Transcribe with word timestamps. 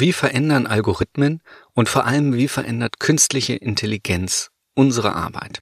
Wie 0.00 0.12
verändern 0.12 0.68
Algorithmen 0.68 1.42
und 1.74 1.88
vor 1.88 2.06
allem 2.06 2.32
wie 2.34 2.46
verändert 2.46 3.00
künstliche 3.00 3.54
Intelligenz 3.54 4.50
unsere 4.76 5.16
Arbeit? 5.16 5.58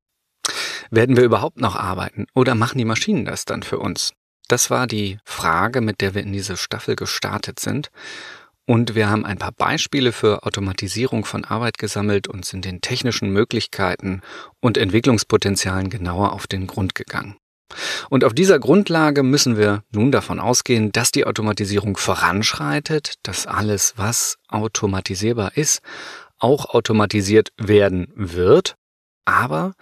Werden 0.91 1.17
wir 1.17 1.25
überhaupt 1.25 1.59
noch 1.59 1.75
arbeiten 1.75 2.27
oder 2.35 2.55
machen 2.55 2.77
die 2.77 2.85
Maschinen 2.85 3.25
das 3.25 3.47
dann 3.47 3.63
für 3.63 3.79
uns? 3.79 4.13
Das 4.47 4.69
war 4.69 4.87
die 4.87 5.17
Frage, 5.25 5.81
mit 5.81 6.03
der 6.03 6.15
wir 6.15 6.23
in 6.23 6.35
diese 6.35 6.59
Staffel 6.59 6.97
gestartet 6.97 7.61
sind. 7.61 7.89
Und 8.67 8.95
wir 8.95 9.09
haben 9.09 9.25
ein 9.25 9.39
paar 9.39 9.53
Beispiele 9.53 10.13
für 10.13 10.43
Automatisierung 10.43 11.25
von 11.25 11.47
Arbeit 11.47 11.79
gesammelt 11.79 12.29
und 12.29 12.45
sind 12.45 12.67
den 12.67 12.83
technischen 12.83 13.31
Möglichkeiten 13.31 14.21
und 14.61 14.77
Entwicklungspotenzialen 14.77 15.89
genauer 15.89 16.35
auf 16.35 16.47
den 16.47 16.67
Grund 16.67 16.95
gegangen. 16.95 17.39
Und 18.11 18.25
auf 18.25 18.33
dieser 18.33 18.59
Grundlage 18.59 19.23
müssen 19.23 19.57
wir 19.57 19.83
nun 19.91 20.13
davon 20.13 20.39
ausgehen, 20.39 20.93
dass 20.93 21.11
die 21.11 21.27
Automatisierung 21.27 21.97
voranschreitet, 21.97 23.15
dass 23.23 23.47
alles, 23.47 23.95
was 23.97 24.39
automatisierbar 24.49 25.57
ist, 25.57 25.83
auch 26.39 26.67
automatisiert 26.67 27.53
werden 27.57 28.13
wird, 28.15 28.77
aber 29.25 29.75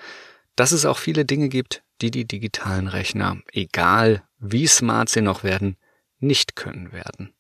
dass 0.56 0.73
es 0.73 0.87
auch 0.87 0.98
viele 0.98 1.25
Dinge 1.25 1.48
gibt, 1.48 1.83
die 2.01 2.11
die 2.11 2.27
digitalen 2.27 2.89
Rechner, 2.89 3.39
egal 3.52 4.23
wie 4.39 4.66
smart 4.66 5.09
sie 5.09 5.20
noch 5.20 5.45
werden, 5.45 5.77
nicht 6.19 6.56
können 6.56 6.92
werden. 6.92 7.34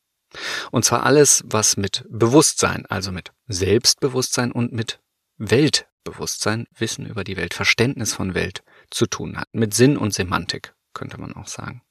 Und 0.70 0.84
zwar 0.84 1.04
alles, 1.04 1.44
was 1.46 1.76
mit 1.76 2.04
Bewusstsein, 2.08 2.86
also 2.86 3.12
mit 3.12 3.32
Selbstbewusstsein 3.46 4.50
und 4.50 4.72
mit 4.72 5.00
Weltbewusstsein, 5.36 6.66
Wissen 6.76 7.06
über 7.06 7.24
die 7.24 7.36
Welt, 7.36 7.54
Verständnis 7.54 8.14
von 8.14 8.34
Welt 8.34 8.64
zu 8.94 9.06
tun 9.06 9.36
hat. 9.36 9.48
Mit 9.52 9.74
Sinn 9.74 9.96
und 9.96 10.14
Semantik, 10.14 10.74
könnte 10.94 11.20
man 11.20 11.34
auch 11.34 11.48
sagen. 11.48 11.82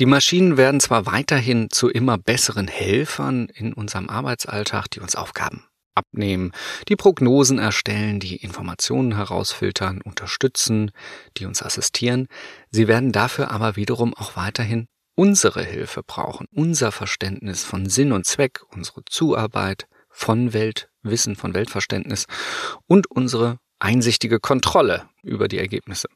Die 0.00 0.06
Maschinen 0.06 0.56
werden 0.56 0.80
zwar 0.80 1.06
weiterhin 1.06 1.70
zu 1.70 1.88
immer 1.88 2.18
besseren 2.18 2.68
Helfern 2.68 3.48
in 3.48 3.72
unserem 3.72 4.08
Arbeitsalltag, 4.08 4.90
die 4.90 5.00
uns 5.00 5.16
Aufgaben 5.16 5.64
abnehmen, 5.94 6.52
die 6.88 6.94
Prognosen 6.94 7.58
erstellen, 7.58 8.20
die 8.20 8.36
Informationen 8.36 9.16
herausfiltern, 9.16 10.00
unterstützen, 10.00 10.92
die 11.36 11.46
uns 11.46 11.62
assistieren. 11.62 12.28
Sie 12.70 12.86
werden 12.86 13.10
dafür 13.10 13.50
aber 13.50 13.74
wiederum 13.74 14.14
auch 14.14 14.36
weiterhin 14.36 14.86
unsere 15.16 15.64
Hilfe 15.64 16.04
brauchen, 16.04 16.46
unser 16.52 16.92
Verständnis 16.92 17.64
von 17.64 17.88
Sinn 17.88 18.12
und 18.12 18.24
Zweck, 18.24 18.60
unsere 18.68 19.04
Zuarbeit 19.04 19.88
von 20.08 20.52
Weltwissen, 20.52 21.34
von 21.34 21.54
Weltverständnis 21.54 22.26
und 22.86 23.10
unsere 23.10 23.58
einsichtige 23.78 24.40
Kontrolle 24.40 25.08
über 25.22 25.48
die 25.48 25.58
Ergebnisse. 25.58 26.08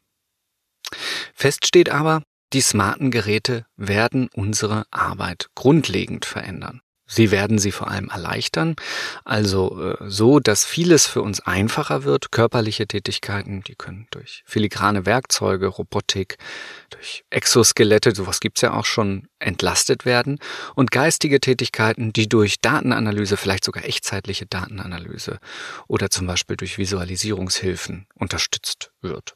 Fest 1.35 1.67
steht 1.67 1.91
aber, 1.91 2.23
die 2.53 2.61
smarten 2.61 3.11
Geräte 3.11 3.65
werden 3.77 4.29
unsere 4.35 4.85
Arbeit 4.91 5.49
grundlegend 5.55 6.25
verändern. 6.25 6.83
Sie 7.13 7.31
werden 7.31 7.59
sie 7.59 7.73
vor 7.73 7.89
allem 7.89 8.09
erleichtern, 8.09 8.75
also 9.25 9.79
äh, 9.79 9.97
so, 10.09 10.41
dass 10.41 10.65
vieles 10.65 11.07
für 11.07 11.21
uns 11.21 11.41
einfacher 11.41 12.05
wird. 12.05 12.33
Körperliche 12.33 12.87
Tätigkeiten, 12.87 13.63
die 13.63 13.75
können 13.75 14.07
durch 14.11 14.43
filigrane 14.47 15.05
Werkzeuge, 15.05 15.67
Robotik, 15.67 16.39
durch 16.89 17.25
Exoskelette, 17.29 18.15
sowas 18.15 18.41
gibt's 18.41 18.63
ja 18.63 18.73
auch 18.73 18.87
schon, 18.87 19.29
entlastet 19.39 20.07
werden. 20.07 20.39
Und 20.75 20.91
geistige 20.91 21.39
Tätigkeiten, 21.39 22.15
die 22.15 22.31
durch 22.31 22.61
Datenanalyse, 22.63 23.37
vielleicht 23.37 23.65
sogar 23.65 23.85
echtzeitliche 23.85 24.47
Datenanalyse 24.47 25.39
oder 25.89 26.09
zum 26.09 26.27
Beispiel 26.27 26.57
durch 26.57 26.79
Visualisierungshilfen 26.79 28.07
unterstützt 28.15 28.91
wird. 29.03 29.35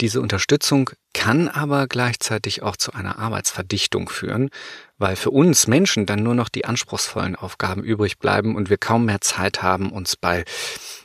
Diese 0.00 0.22
Unterstützung 0.22 0.90
kann 1.12 1.48
aber 1.48 1.86
gleichzeitig 1.86 2.62
auch 2.62 2.76
zu 2.76 2.92
einer 2.92 3.18
Arbeitsverdichtung 3.18 4.08
führen, 4.08 4.48
weil 4.96 5.14
für 5.14 5.30
uns 5.30 5.66
Menschen 5.66 6.06
dann 6.06 6.22
nur 6.22 6.34
noch 6.34 6.48
die 6.48 6.64
anspruchsvollen 6.64 7.36
Aufgaben 7.36 7.82
übrig 7.82 8.18
bleiben 8.18 8.56
und 8.56 8.70
wir 8.70 8.78
kaum 8.78 9.04
mehr 9.04 9.20
Zeit 9.20 9.62
haben, 9.62 9.92
uns 9.92 10.16
bei, 10.16 10.44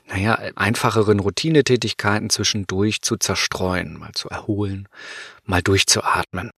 naja, 0.08 0.36
einfacheren 0.56 1.20
Routinetätigkeiten 1.20 2.30
zwischendurch 2.30 3.02
zu 3.02 3.18
zerstreuen, 3.18 3.98
mal 3.98 4.14
zu 4.14 4.30
erholen, 4.30 4.88
mal 5.44 5.62
durchzuatmen. 5.62 6.52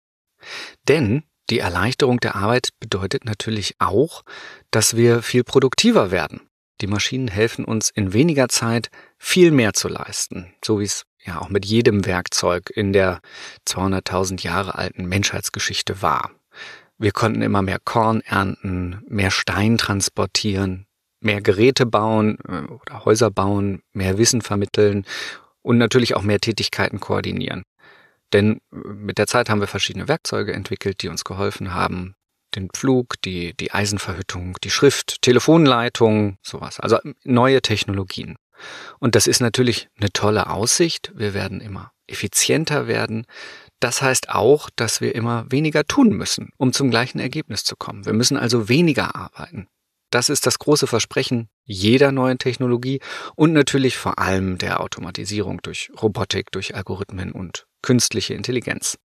Denn 0.88 1.24
die 1.50 1.60
Erleichterung 1.60 2.20
der 2.20 2.36
Arbeit 2.36 2.70
bedeutet 2.80 3.26
natürlich 3.26 3.76
auch, 3.80 4.24
dass 4.70 4.96
wir 4.96 5.24
viel 5.24 5.44
produktiver 5.44 6.12
werden. 6.12 6.42
Die 6.82 6.88
Maschinen 6.88 7.28
helfen 7.30 7.66
uns 7.66 7.90
in 7.90 8.14
weniger 8.14 8.50
Zeit 8.50 8.92
viel 9.18 9.50
mehr 9.50 9.74
zu 9.74 9.88
leisten, 9.88 10.54
so 10.64 10.80
wie 10.80 10.84
es 10.84 11.06
ja 11.28 11.40
auch 11.40 11.50
mit 11.50 11.66
jedem 11.66 12.06
Werkzeug 12.06 12.72
in 12.74 12.94
der 12.94 13.20
200.000 13.68 14.42
Jahre 14.44 14.76
alten 14.76 15.06
Menschheitsgeschichte 15.06 16.02
war. 16.02 16.32
Wir 16.98 17.12
konnten 17.12 17.44
immer 17.44 17.62
mehr 17.62 17.80
Korn 17.84 18.22
ernten, 18.22 19.02
mehr 19.08 19.30
Stein 19.30 19.78
transportieren, 19.78 20.88
mehr 21.20 21.42
Geräte 21.42 21.86
bauen 21.86 22.40
äh, 22.48 22.72
oder 22.72 23.06
Häuser 23.06 23.30
bauen, 23.30 23.82
mehr 23.94 24.18
Wissen 24.18 24.42
vermitteln 24.42 25.06
und 25.62 25.78
natürlich 25.78 26.16
auch 26.16 26.24
mehr 26.24 26.40
Tätigkeiten 26.40 27.00
koordinieren. 27.00 27.64
Denn 28.34 28.62
äh, 28.72 28.76
mit 28.76 29.18
der 29.18 29.28
Zeit 29.28 29.50
haben 29.50 29.60
wir 29.60 29.68
verschiedene 29.68 30.08
Werkzeuge 30.08 30.54
entwickelt, 30.54 31.04
die 31.04 31.10
uns 31.10 31.24
geholfen 31.24 31.74
haben. 31.74 32.16
Den 32.56 32.70
Pflug, 32.70 33.22
die, 33.22 33.56
die 33.56 33.72
Eisenverhüttung, 33.72 34.58
die 34.64 34.72
Schrift, 34.72 35.22
Telefonleitung, 35.22 36.38
sowas. 36.42 36.80
Also 36.80 36.98
neue 37.24 37.62
Technologien. 37.62 38.38
Und 39.00 39.16
das 39.16 39.28
ist 39.28 39.40
natürlich 39.40 39.90
eine 40.00 40.12
tolle 40.12 40.50
Aussicht. 40.50 41.12
Wir 41.16 41.34
werden 41.34 41.62
immer 41.62 41.92
effizienter 42.08 42.88
werden. 42.88 43.26
Das 43.80 44.02
heißt 44.02 44.30
auch, 44.30 44.70
dass 44.76 45.02
wir 45.02 45.14
immer 45.14 45.46
weniger 45.50 45.84
tun 45.86 46.10
müssen, 46.10 46.52
um 46.58 46.74
zum 46.74 46.90
gleichen 46.90 47.20
Ergebnis 47.20 47.64
zu 47.64 47.76
kommen. 47.76 48.06
Wir 48.06 48.14
müssen 48.14 48.38
also 48.38 48.70
weniger 48.70 49.16
arbeiten. 49.16 49.68
Das 50.10 50.30
ist 50.30 50.46
das 50.46 50.58
große 50.58 50.88
Versprechen 50.88 51.50
jeder 51.66 52.12
neuen 52.12 52.38
Technologie 52.38 53.02
und 53.36 53.52
natürlich 53.52 53.98
vor 53.98 54.20
allem 54.20 54.58
der 54.58 54.80
Automatisierung 54.80 55.62
durch 55.62 55.92
Robotik, 56.02 56.52
durch 56.52 56.76
Algorithmen 56.76 57.34
und 57.34 57.68
künstliche 57.82 58.34
Intelligenz. 58.34 58.98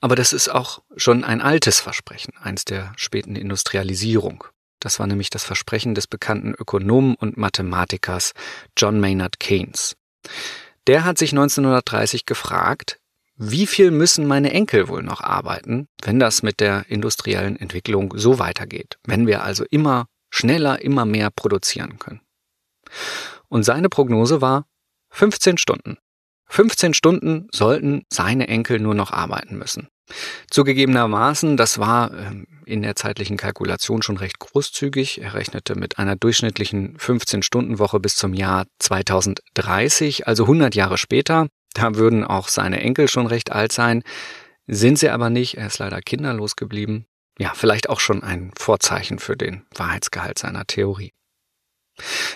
Aber 0.00 0.14
das 0.14 0.32
ist 0.32 0.48
auch 0.48 0.82
schon 0.96 1.24
ein 1.24 1.40
altes 1.40 1.80
Versprechen, 1.80 2.32
eins 2.40 2.64
der 2.64 2.92
späten 2.96 3.36
Industrialisierung. 3.36 4.44
Das 4.82 4.98
war 4.98 5.06
nämlich 5.06 5.30
das 5.30 5.44
Versprechen 5.44 5.94
des 5.94 6.08
bekannten 6.08 6.54
Ökonomen 6.54 7.14
und 7.14 7.36
Mathematikers 7.36 8.32
John 8.76 8.98
Maynard 8.98 9.38
Keynes. 9.38 9.94
Der 10.88 11.04
hat 11.04 11.18
sich 11.18 11.30
1930 11.30 12.26
gefragt, 12.26 12.98
wie 13.36 13.68
viel 13.68 13.92
müssen 13.92 14.26
meine 14.26 14.52
Enkel 14.52 14.88
wohl 14.88 15.04
noch 15.04 15.20
arbeiten, 15.20 15.86
wenn 16.02 16.18
das 16.18 16.42
mit 16.42 16.58
der 16.58 16.84
industriellen 16.88 17.56
Entwicklung 17.56 18.12
so 18.16 18.40
weitergeht, 18.40 18.98
wenn 19.04 19.28
wir 19.28 19.44
also 19.44 19.64
immer 19.70 20.06
schneller, 20.30 20.82
immer 20.82 21.04
mehr 21.04 21.30
produzieren 21.30 22.00
können. 22.00 22.20
Und 23.48 23.62
seine 23.62 23.88
Prognose 23.88 24.40
war 24.40 24.66
15 25.10 25.58
Stunden. 25.58 25.98
15 26.48 26.92
Stunden 26.92 27.46
sollten 27.52 28.02
seine 28.12 28.48
Enkel 28.48 28.80
nur 28.80 28.96
noch 28.96 29.12
arbeiten 29.12 29.56
müssen. 29.56 29.88
Zugegebenermaßen, 30.50 31.56
das 31.56 31.78
war 31.78 32.12
ähm, 32.12 32.46
in 32.64 32.82
der 32.82 32.96
zeitlichen 32.96 33.36
Kalkulation 33.36 34.02
schon 34.02 34.16
recht 34.16 34.38
großzügig. 34.38 35.20
Er 35.20 35.34
rechnete 35.34 35.74
mit 35.74 35.98
einer 35.98 36.16
durchschnittlichen 36.16 36.96
15-Stunden-Woche 36.98 38.00
bis 38.00 38.16
zum 38.16 38.34
Jahr 38.34 38.66
2030, 38.78 40.26
also 40.26 40.44
100 40.44 40.74
Jahre 40.74 40.98
später. 40.98 41.48
Da 41.74 41.94
würden 41.94 42.24
auch 42.24 42.48
seine 42.48 42.80
Enkel 42.80 43.08
schon 43.08 43.26
recht 43.26 43.52
alt 43.52 43.72
sein. 43.72 44.02
Sind 44.66 44.98
sie 44.98 45.10
aber 45.10 45.30
nicht. 45.30 45.56
Er 45.56 45.66
ist 45.66 45.78
leider 45.78 46.00
kinderlos 46.00 46.56
geblieben. 46.56 47.06
Ja, 47.38 47.52
vielleicht 47.54 47.88
auch 47.88 48.00
schon 48.00 48.22
ein 48.22 48.52
Vorzeichen 48.56 49.18
für 49.18 49.36
den 49.36 49.64
Wahrheitsgehalt 49.74 50.38
seiner 50.38 50.66
Theorie. 50.66 51.12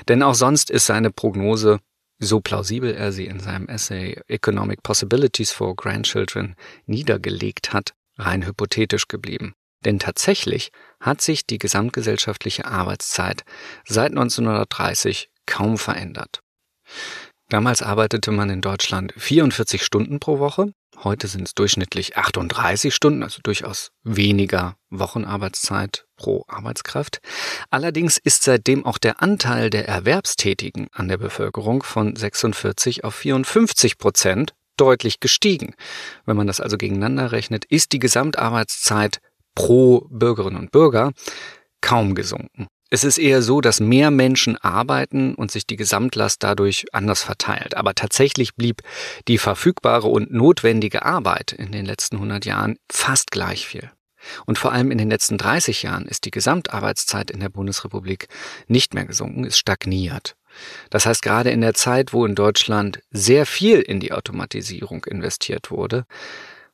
Denn 0.09 0.23
auch 0.23 0.35
sonst 0.35 0.71
ist 0.71 0.87
seine 0.87 1.11
Prognose 1.11 1.81
so 2.19 2.41
plausibel 2.41 2.95
er 2.95 3.13
sie 3.13 3.27
in 3.27 3.41
seinem 3.41 3.69
Essay 3.69 4.21
Economic 4.29 4.83
Possibilities 4.83 5.51
for 5.51 5.77
Grandchildren 5.77 6.57
niedergelegt 6.87 7.73
hat, 7.73 7.95
rein 8.17 8.47
hypothetisch 8.47 9.09
geblieben. 9.09 9.55
Denn 9.85 9.99
tatsächlich 9.99 10.73
hat 11.01 11.21
sich 11.21 11.47
die 11.47 11.59
gesamtgesellschaftliche 11.59 12.65
Arbeitszeit 12.65 13.45
seit 13.85 14.11
1930 14.11 15.31
kaum 15.45 15.79
verändert. 15.79 16.41
Damals 17.49 17.83
arbeitete 17.83 18.33
man 18.33 18.51
in 18.51 18.61
Deutschland 18.61 19.13
44 19.17 19.85
Stunden 19.85 20.19
pro 20.19 20.39
Woche. 20.39 20.73
Heute 21.05 21.29
sind 21.29 21.47
es 21.47 21.55
durchschnittlich 21.55 22.17
38 22.17 22.95
Stunden, 22.95 23.23
also 23.23 23.41
durchaus 23.43 23.91
weniger 24.03 24.77
Wochenarbeitszeit 24.91 26.07
pro 26.17 26.45
Arbeitskraft. 26.49 27.21
Allerdings 27.71 28.19
ist 28.19 28.43
seitdem 28.43 28.87
auch 28.87 28.99
der 28.99 29.23
Anteil 29.23 29.71
der 29.71 29.87
Erwerbstätigen 29.87 30.89
an 30.93 31.09
der 31.09 31.19
Bevölkerung 31.19 31.83
von 31.83 32.17
46 32.17 33.05
auf 33.05 33.15
54 33.15 33.99
Prozent 33.99 34.55
deutlich 34.77 35.21
gestiegen. 35.21 35.75
Wenn 36.25 36.37
man 36.37 36.47
das 36.47 36.61
also 36.61 36.77
gegeneinander 36.77 37.33
rechnet, 37.33 37.65
ist 37.67 37.93
die 37.93 37.99
Gesamtarbeitszeit 37.99 39.21
pro 39.55 40.07
Bürgerinnen 40.11 40.59
und 40.59 40.71
Bürger 40.71 41.13
kaum 41.81 42.15
gesunken. 42.15 42.69
Es 42.89 43.03
ist 43.03 43.19
eher 43.19 43.43
so, 43.43 43.61
dass 43.61 43.81
mehr 43.81 44.13
Menschen 44.13 44.57
arbeiten 44.59 45.35
und 45.35 45.51
sich 45.51 45.67
die 45.67 45.77
Gesamtlast 45.77 46.43
dadurch 46.45 46.87
anders 46.93 47.23
verteilt. 47.23 47.77
Aber 47.77 47.95
tatsächlich 47.95 48.55
blieb 48.55 48.83
die 49.27 49.39
verfügbare 49.39 50.07
und 50.07 50.33
notwendige 50.33 51.05
Arbeit 51.05 51.53
in 51.53 51.73
den 51.73 51.85
letzten 51.85 52.17
100 52.17 52.45
Jahren 52.45 52.79
fast 52.91 53.33
gleich 53.33 53.67
viel. 53.67 53.91
Und 54.45 54.59
vor 54.59 54.73
allem 54.73 54.91
in 54.91 54.99
den 54.99 55.11
letzten 55.11 55.39
30 55.39 55.83
Jahren 55.83 56.07
ist 56.07 56.25
die 56.25 56.31
Gesamtarbeitszeit 56.31 57.31
in 57.31 57.41
der 57.41 57.49
Bundesrepublik 57.49 58.29
nicht 58.69 58.95
mehr 58.95 59.05
gesunken, 59.05 59.45
ist 59.45 59.59
stagniert. 59.59 60.37
Das 60.91 61.07
heißt, 61.07 61.23
gerade 61.23 61.51
in 61.51 61.61
der 61.61 61.75
Zeit, 61.75 62.13
wo 62.13 62.25
in 62.25 62.35
Deutschland 62.35 63.01
sehr 63.11 63.47
viel 63.47 63.81
in 63.81 64.01
die 64.01 64.13
Automatisierung 64.13 65.05
investiert 65.05 65.71
wurde, 65.71 66.07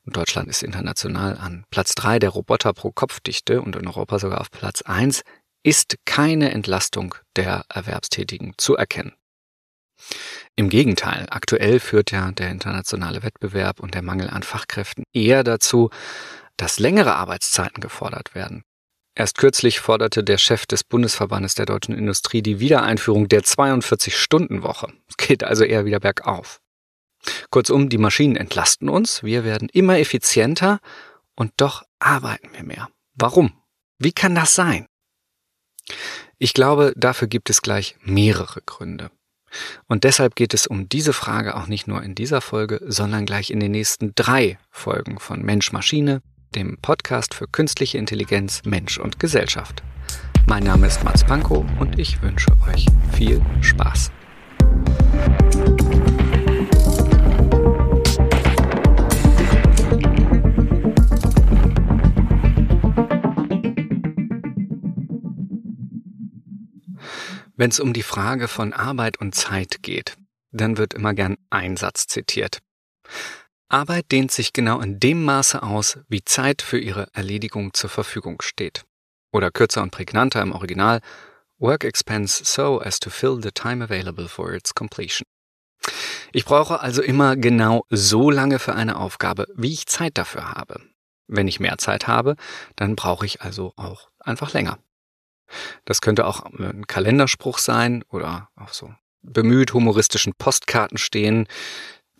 und 0.05 0.17
Deutschland 0.17 0.49
ist 0.49 0.65
international 0.65 1.39
an 1.39 1.65
Platz 1.71 1.95
drei 1.95 2.19
der 2.19 2.31
Roboter 2.31 2.73
pro 2.73 2.91
Kopfdichte 2.91 3.63
und 3.63 3.77
in 3.77 3.87
Europa 3.87 4.19
sogar 4.19 4.41
auf 4.41 4.51
Platz 4.51 4.83
eins, 4.83 5.23
ist 5.63 5.97
keine 6.05 6.51
Entlastung 6.51 7.15
der 7.37 7.65
Erwerbstätigen 7.69 8.55
zu 8.57 8.77
erkennen. 8.77 9.15
Im 10.57 10.69
Gegenteil, 10.69 11.27
aktuell 11.31 11.81
führt 11.81 12.11
ja 12.11 12.31
der 12.33 12.51
internationale 12.51 13.23
Wettbewerb 13.23 13.81
und 13.81 13.95
der 13.95 14.03
Mangel 14.03 14.29
an 14.29 14.43
Fachkräften 14.43 15.05
eher 15.13 15.45
dazu, 15.45 15.91
dass 16.57 16.79
längere 16.79 17.15
Arbeitszeiten 17.15 17.81
gefordert 17.81 18.35
werden. 18.35 18.65
Erst 19.15 19.37
kürzlich 19.37 19.81
forderte 19.81 20.25
der 20.25 20.39
Chef 20.39 20.67
des 20.67 20.85
Bundesverbandes 20.85 21.55
der 21.55 21.67
deutschen 21.67 21.95
Industrie 21.95 22.43
die 22.43 22.61
Wiedereinführung 22.61 23.29
der 23.29 23.43
42-Stunden-Woche. 23.43 24.93
Es 25.09 25.17
geht 25.19 25.45
also 25.45 25.65
eher 25.65 25.85
wieder 25.85 26.01
bergauf. 26.01 26.61
Kurzum, 27.51 27.89
die 27.89 27.99
Maschinen 27.99 28.37
entlasten 28.37 28.89
uns, 28.89 29.23
wir 29.23 29.45
werden 29.45 29.69
immer 29.69 29.99
effizienter 29.99 30.81
und 31.37 31.53
doch 31.59 31.85
arbeiten 31.99 32.49
wir 32.53 32.65
mehr. 32.65 32.89
Warum? 33.15 33.53
Wie 33.99 34.13
kann 34.13 34.35
das 34.35 34.55
sein? 34.55 34.87
Ich 36.43 36.55
glaube, 36.55 36.93
dafür 36.97 37.29
gibt 37.29 37.51
es 37.51 37.63
gleich 37.63 37.95
mehrere 38.03 38.63
Gründe. 38.63 39.13
Und 39.87 40.03
deshalb 40.03 40.35
geht 40.35 40.55
es 40.55 40.67
um 40.67 40.89
diese 40.89 41.13
Frage 41.13 41.55
auch 41.55 41.69
nicht 41.69 41.87
nur 41.87 42.03
in 42.03 42.17
dieser 42.17 42.41
Folge, 42.41 42.81
sondern 42.85 43.27
gleich 43.27 43.53
in 43.53 43.61
den 43.61 43.71
nächsten 43.71 44.13
drei 44.17 44.59
Folgen 44.69 45.21
von 45.21 45.41
Mensch-Maschine, 45.43 46.21
dem 46.57 46.79
Podcast 46.79 47.35
für 47.35 47.47
künstliche 47.47 47.97
Intelligenz, 47.97 48.63
Mensch 48.65 48.99
und 48.99 49.21
Gesellschaft. 49.21 49.85
Mein 50.49 50.65
Name 50.65 50.89
ist 50.89 51.05
Mats 51.05 51.23
Pankow 51.23 51.65
und 51.79 51.97
ich 51.97 52.21
wünsche 52.23 52.51
euch 52.69 52.87
viel 53.13 53.41
Spaß. 53.61 54.11
Wenn 67.63 67.71
es 67.71 67.79
um 67.79 67.93
die 67.93 68.03
Frage 68.03 68.49
von 68.49 68.73
Arbeit 68.73 69.21
und 69.21 69.37
Zeit 69.37 69.85
geht, 69.85 70.17
dann 70.51 70.79
wird 70.79 70.95
immer 70.95 71.15
gern 71.15 71.37
ein 71.49 71.77
Satz 71.77 72.09
zitiert. 72.09 72.59
Arbeit 73.69 74.11
dehnt 74.11 74.33
sich 74.33 74.53
genau 74.53 74.81
in 74.81 74.99
dem 74.99 75.25
Maße 75.25 75.63
aus, 75.63 76.01
wie 76.09 76.25
Zeit 76.25 76.61
für 76.61 76.81
ihre 76.81 77.07
Erledigung 77.13 77.73
zur 77.73 77.89
Verfügung 77.89 78.43
steht. 78.43 78.83
Oder 79.31 79.53
kürzer 79.53 79.81
und 79.81 79.93
prägnanter 79.93 80.43
im 80.43 80.51
Original, 80.51 81.03
Work 81.59 81.85
expands 81.85 82.37
so 82.53 82.81
as 82.81 82.99
to 82.99 83.11
fill 83.11 83.41
the 83.41 83.53
time 83.53 83.85
available 83.85 84.27
for 84.27 84.53
its 84.53 84.75
completion. 84.75 85.25
Ich 86.33 86.45
brauche 86.45 86.81
also 86.81 87.01
immer 87.01 87.37
genau 87.37 87.85
so 87.91 88.29
lange 88.29 88.59
für 88.59 88.75
eine 88.75 88.97
Aufgabe, 88.97 89.47
wie 89.55 89.73
ich 89.73 89.87
Zeit 89.87 90.19
dafür 90.19 90.51
habe. 90.51 90.81
Wenn 91.29 91.47
ich 91.47 91.61
mehr 91.61 91.79
Zeit 91.79 92.09
habe, 92.09 92.35
dann 92.75 92.97
brauche 92.97 93.25
ich 93.25 93.41
also 93.41 93.73
auch 93.77 94.11
einfach 94.19 94.53
länger. 94.53 94.81
Das 95.85 96.01
könnte 96.01 96.27
auch 96.27 96.45
ein 96.45 96.87
Kalenderspruch 96.87 97.59
sein 97.59 98.05
oder 98.11 98.49
auf 98.57 98.75
so 98.75 98.93
bemüht 99.23 99.73
humoristischen 99.73 100.35
Postkarten 100.37 100.99
stehen, 100.99 101.47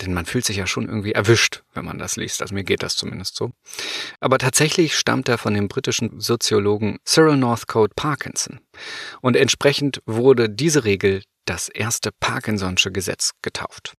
denn 0.01 0.15
man 0.15 0.27
fühlt 0.27 0.45
sich 0.45 0.57
ja 0.57 0.67
schon 0.67 0.89
irgendwie 0.89 1.13
erwischt, 1.13 1.63
wenn 1.75 1.85
man 1.85 1.99
das 1.99 2.17
liest. 2.17 2.43
Also 2.43 2.55
mir 2.55 2.65
geht 2.65 2.83
das 2.83 2.97
zumindest 2.97 3.37
so. 3.37 3.53
Aber 4.21 4.39
tatsächlich 4.39 4.97
stammt 4.97 5.29
er 5.29 5.39
von 5.39 5.55
dem 5.55 5.69
britischen 5.69 6.19
Soziologen 6.21 6.99
Cyril 7.05 7.37
Northcote 7.37 7.93
Parkinson. 7.95 8.61
Und 9.21 9.37
entsprechend 9.37 10.03
wurde 10.07 10.49
diese 10.49 10.85
Regel 10.85 11.23
das 11.45 11.69
erste 11.69 12.11
Parkinson'sche 12.11 12.91
Gesetz 12.91 13.33
getauft. 13.43 13.95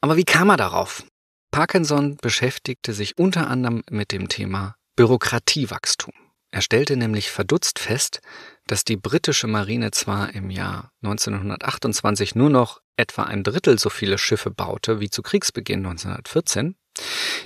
Aber 0.00 0.16
wie 0.16 0.24
kam 0.24 0.50
er 0.50 0.56
darauf? 0.56 1.04
Parkinson 1.50 2.16
beschäftigte 2.16 2.94
sich 2.94 3.18
unter 3.18 3.48
anderem 3.48 3.82
mit 3.90 4.12
dem 4.12 4.28
Thema 4.28 4.76
Bürokratiewachstum. 4.96 6.14
Er 6.52 6.60
stellte 6.60 6.96
nämlich 6.96 7.30
verdutzt 7.30 7.78
fest, 7.78 8.20
dass 8.66 8.84
die 8.84 8.96
britische 8.96 9.46
Marine 9.46 9.90
zwar 9.90 10.34
im 10.34 10.50
Jahr 10.50 10.92
1928 11.02 12.34
nur 12.34 12.50
noch 12.50 12.82
etwa 12.96 13.22
ein 13.22 13.42
Drittel 13.42 13.78
so 13.78 13.88
viele 13.88 14.18
Schiffe 14.18 14.50
baute 14.50 15.00
wie 15.00 15.08
zu 15.08 15.22
Kriegsbeginn 15.22 15.84
1914, 15.84 16.76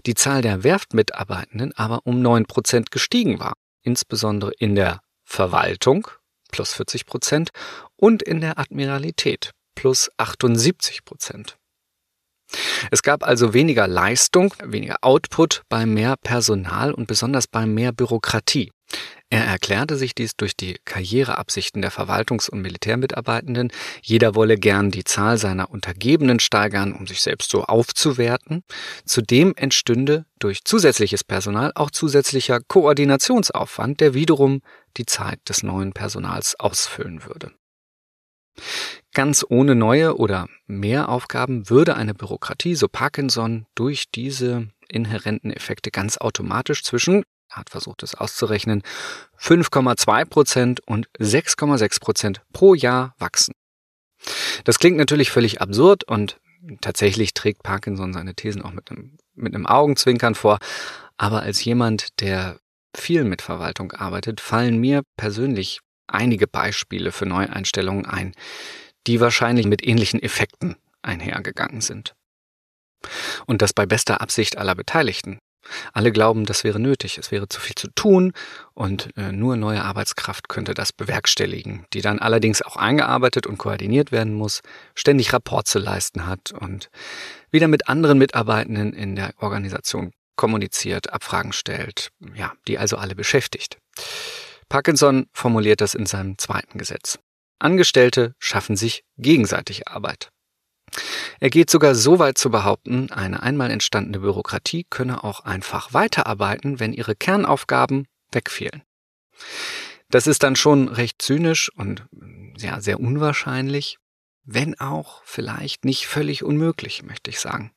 die 0.06 0.14
Zahl 0.14 0.43
der 0.43 0.64
Werftmitarbeitenden 0.64 1.73
aber 1.76 2.00
um 2.05 2.20
neun 2.20 2.47
Prozent 2.47 2.91
gestiegen 2.91 3.38
war, 3.38 3.55
insbesondere 3.82 4.50
in 4.58 4.75
der 4.75 5.00
Verwaltung 5.25 6.08
plus 6.50 6.73
40 6.73 7.06
Prozent 7.06 7.50
und 7.94 8.25
in 8.25 8.41
der 8.41 8.58
Admiralität 8.58 9.53
plus 9.76 10.11
78 10.17 11.05
Prozent. 11.05 11.56
Es 12.91 13.03
gab 13.03 13.25
also 13.25 13.55
weniger 13.55 13.87
Leistung, 13.87 14.53
weniger 14.62 14.97
Output 15.03 15.62
bei 15.69 15.87
mehr 15.87 16.17
Personal 16.17 16.93
und 16.93 17.06
besonders 17.06 17.47
bei 17.47 17.67
mehr 17.67 17.93
Bürokratie. 17.93 18.73
Er 19.29 19.44
erklärte 19.44 19.97
sich 19.97 20.15
dies 20.15 20.37
durch 20.37 20.56
die 20.56 20.79
Karriereabsichten 20.85 21.83
der 21.83 21.91
Verwaltungs- 21.91 22.49
und 22.49 22.62
Militärmitarbeitenden. 22.62 23.73
Jeder 24.00 24.37
wolle 24.37 24.56
gern 24.56 24.93
die 24.93 25.03
Zahl 25.03 25.37
seiner 25.37 25.71
Untergebenen 25.71 26.38
steigern, 26.38 26.93
um 26.93 27.09
sich 27.09 27.21
selbst 27.21 27.50
so 27.50 27.65
aufzuwerten. 27.65 28.62
Zudem 29.05 29.53
entstünde 29.56 30.27
durch 30.38 30.65
zusätzliches 30.65 31.25
Personal 31.25 31.73
auch 31.75 31.91
zusätzlicher 31.91 32.61
Koordinationsaufwand, 32.61 34.00
der 34.00 34.15
wiederum 34.15 34.62
die 34.97 35.06
Zeit 35.06 35.41
des 35.49 35.65
neuen 35.65 35.93
Personals 35.93 36.59
ausfüllen 36.61 37.25
würde. 37.25 37.53
Ganz 39.12 39.44
ohne 39.49 39.75
neue 39.75 40.17
oder 40.17 40.47
mehr 40.67 41.09
Aufgaben 41.09 41.69
würde 41.69 41.97
eine 41.97 42.15
Bürokratie, 42.15 42.75
so 42.75 42.89
Parkinson, 42.89 43.67
durch 43.75 44.11
diese 44.15 44.69
inhärenten 44.89 45.50
Effekte 45.50 45.91
ganz 45.91 46.17
automatisch 46.17 46.82
zwischen 46.85 47.25
hat 47.50 47.70
versucht 47.70 48.02
es 48.02 48.14
auszurechnen, 48.14 48.82
5,2 49.40 50.25
Prozent 50.25 50.81
und 50.87 51.08
6,6 51.19 52.00
Prozent 52.00 52.40
pro 52.52 52.75
Jahr 52.75 53.14
wachsen. 53.19 53.54
Das 54.64 54.78
klingt 54.78 54.96
natürlich 54.96 55.31
völlig 55.31 55.60
absurd 55.60 56.04
und 56.04 56.38
tatsächlich 56.81 57.34
trägt 57.34 57.62
Parkinson 57.62 58.12
seine 58.12 58.34
Thesen 58.34 58.62
auch 58.62 58.72
mit 58.72 58.90
einem, 58.90 59.16
mit 59.34 59.54
einem 59.54 59.66
Augenzwinkern 59.66 60.34
vor. 60.34 60.58
Aber 61.16 61.43
als 61.43 61.64
jemand, 61.64 62.20
der 62.20 62.58
viel 62.94 63.25
mit 63.25 63.43
Verwaltung 63.43 63.93
arbeitet, 63.93 64.40
fallen 64.40 64.78
mir 64.78 65.02
persönlich 65.16 65.81
einige 66.06 66.46
Beispiele 66.46 67.12
für 67.12 67.26
Neueinstellungen 67.26 68.06
ein, 68.06 68.32
die 69.06 69.20
wahrscheinlich 69.20 69.67
mit 69.67 69.86
ähnlichen 69.86 70.22
Effekten 70.22 70.76
einhergegangen 71.03 71.81
sind. 71.81 72.15
Und 73.46 73.62
das 73.62 73.72
bei 73.72 73.86
bester 73.86 74.20
Absicht 74.20 74.58
aller 74.58 74.74
Beteiligten. 74.74 75.38
Alle 75.93 76.13
glauben, 76.13 76.44
das 76.44 76.65
wäre 76.65 76.79
nötig, 76.79 77.19
es 77.19 77.31
wäre 77.31 77.49
zu 77.49 77.61
viel 77.61 77.75
zu 77.75 77.89
tun 77.94 78.32
und 78.75 79.11
äh, 79.17 79.32
nur 79.32 79.56
neue 79.56 79.82
Arbeitskraft 79.82 80.49
könnte 80.49 80.75
das 80.75 80.93
bewerkstelligen, 80.93 81.87
die 81.93 82.01
dann 82.01 82.19
allerdings 82.19 82.63
auch 82.63 82.77
eingearbeitet 82.77 83.46
und 83.46 83.58
koordiniert 83.58 84.13
werden 84.13 84.35
muss, 84.35 84.61
ständig 84.94 85.32
Rapport 85.32 85.67
zu 85.67 85.79
leisten 85.79 86.27
hat 86.27 86.53
und 86.53 86.91
wieder 87.51 87.69
mit 87.69 87.89
anderen 87.89 88.19
Mitarbeitenden 88.19 88.93
in 88.93 89.17
der 89.17 89.32
Organisation 89.39 90.13
kommuniziert, 90.37 91.13
Abfragen 91.13 91.53
stellt, 91.53 92.11
ja, 92.35 92.53
die 92.69 92.79
also 92.79 92.96
alle 92.96 93.15
beschäftigt. 93.15 93.79
Parkinson 94.69 95.27
formuliert 95.32 95.81
das 95.81 95.94
in 95.94 96.06
seinem 96.06 96.39
zweiten 96.39 96.79
Gesetz. 96.79 97.19
Angestellte 97.58 98.35
schaffen 98.39 98.77
sich 98.77 99.05
gegenseitig 99.17 99.89
Arbeit. 99.89 100.31
Er 101.41 101.50
geht 101.50 101.70
sogar 101.70 101.94
so 101.94 102.19
weit 102.19 102.38
zu 102.38 102.50
behaupten, 102.50 103.10
eine 103.10 103.43
einmal 103.43 103.70
entstandene 103.70 104.20
Bürokratie 104.20 104.86
könne 104.88 105.24
auch 105.24 105.41
einfach 105.41 105.93
weiterarbeiten, 105.93 106.81
wenn 106.81 106.93
ihre 106.93 107.15
Kernaufgaben 107.15 108.06
wegfielen. 108.32 108.82
Das 110.10 110.26
ist 110.26 110.43
dann 110.43 110.56
schon 110.56 110.88
recht 110.88 111.20
zynisch 111.20 111.70
und 111.74 112.06
ja, 112.58 112.81
sehr 112.81 113.00
unwahrscheinlich, 113.00 113.98
wenn 114.44 114.79
auch 114.79 115.22
vielleicht 115.24 115.84
nicht 115.84 116.06
völlig 116.06 116.44
unmöglich, 116.44 117.03
möchte 117.03 117.31
ich 117.31 117.41
sagen. 117.41 117.72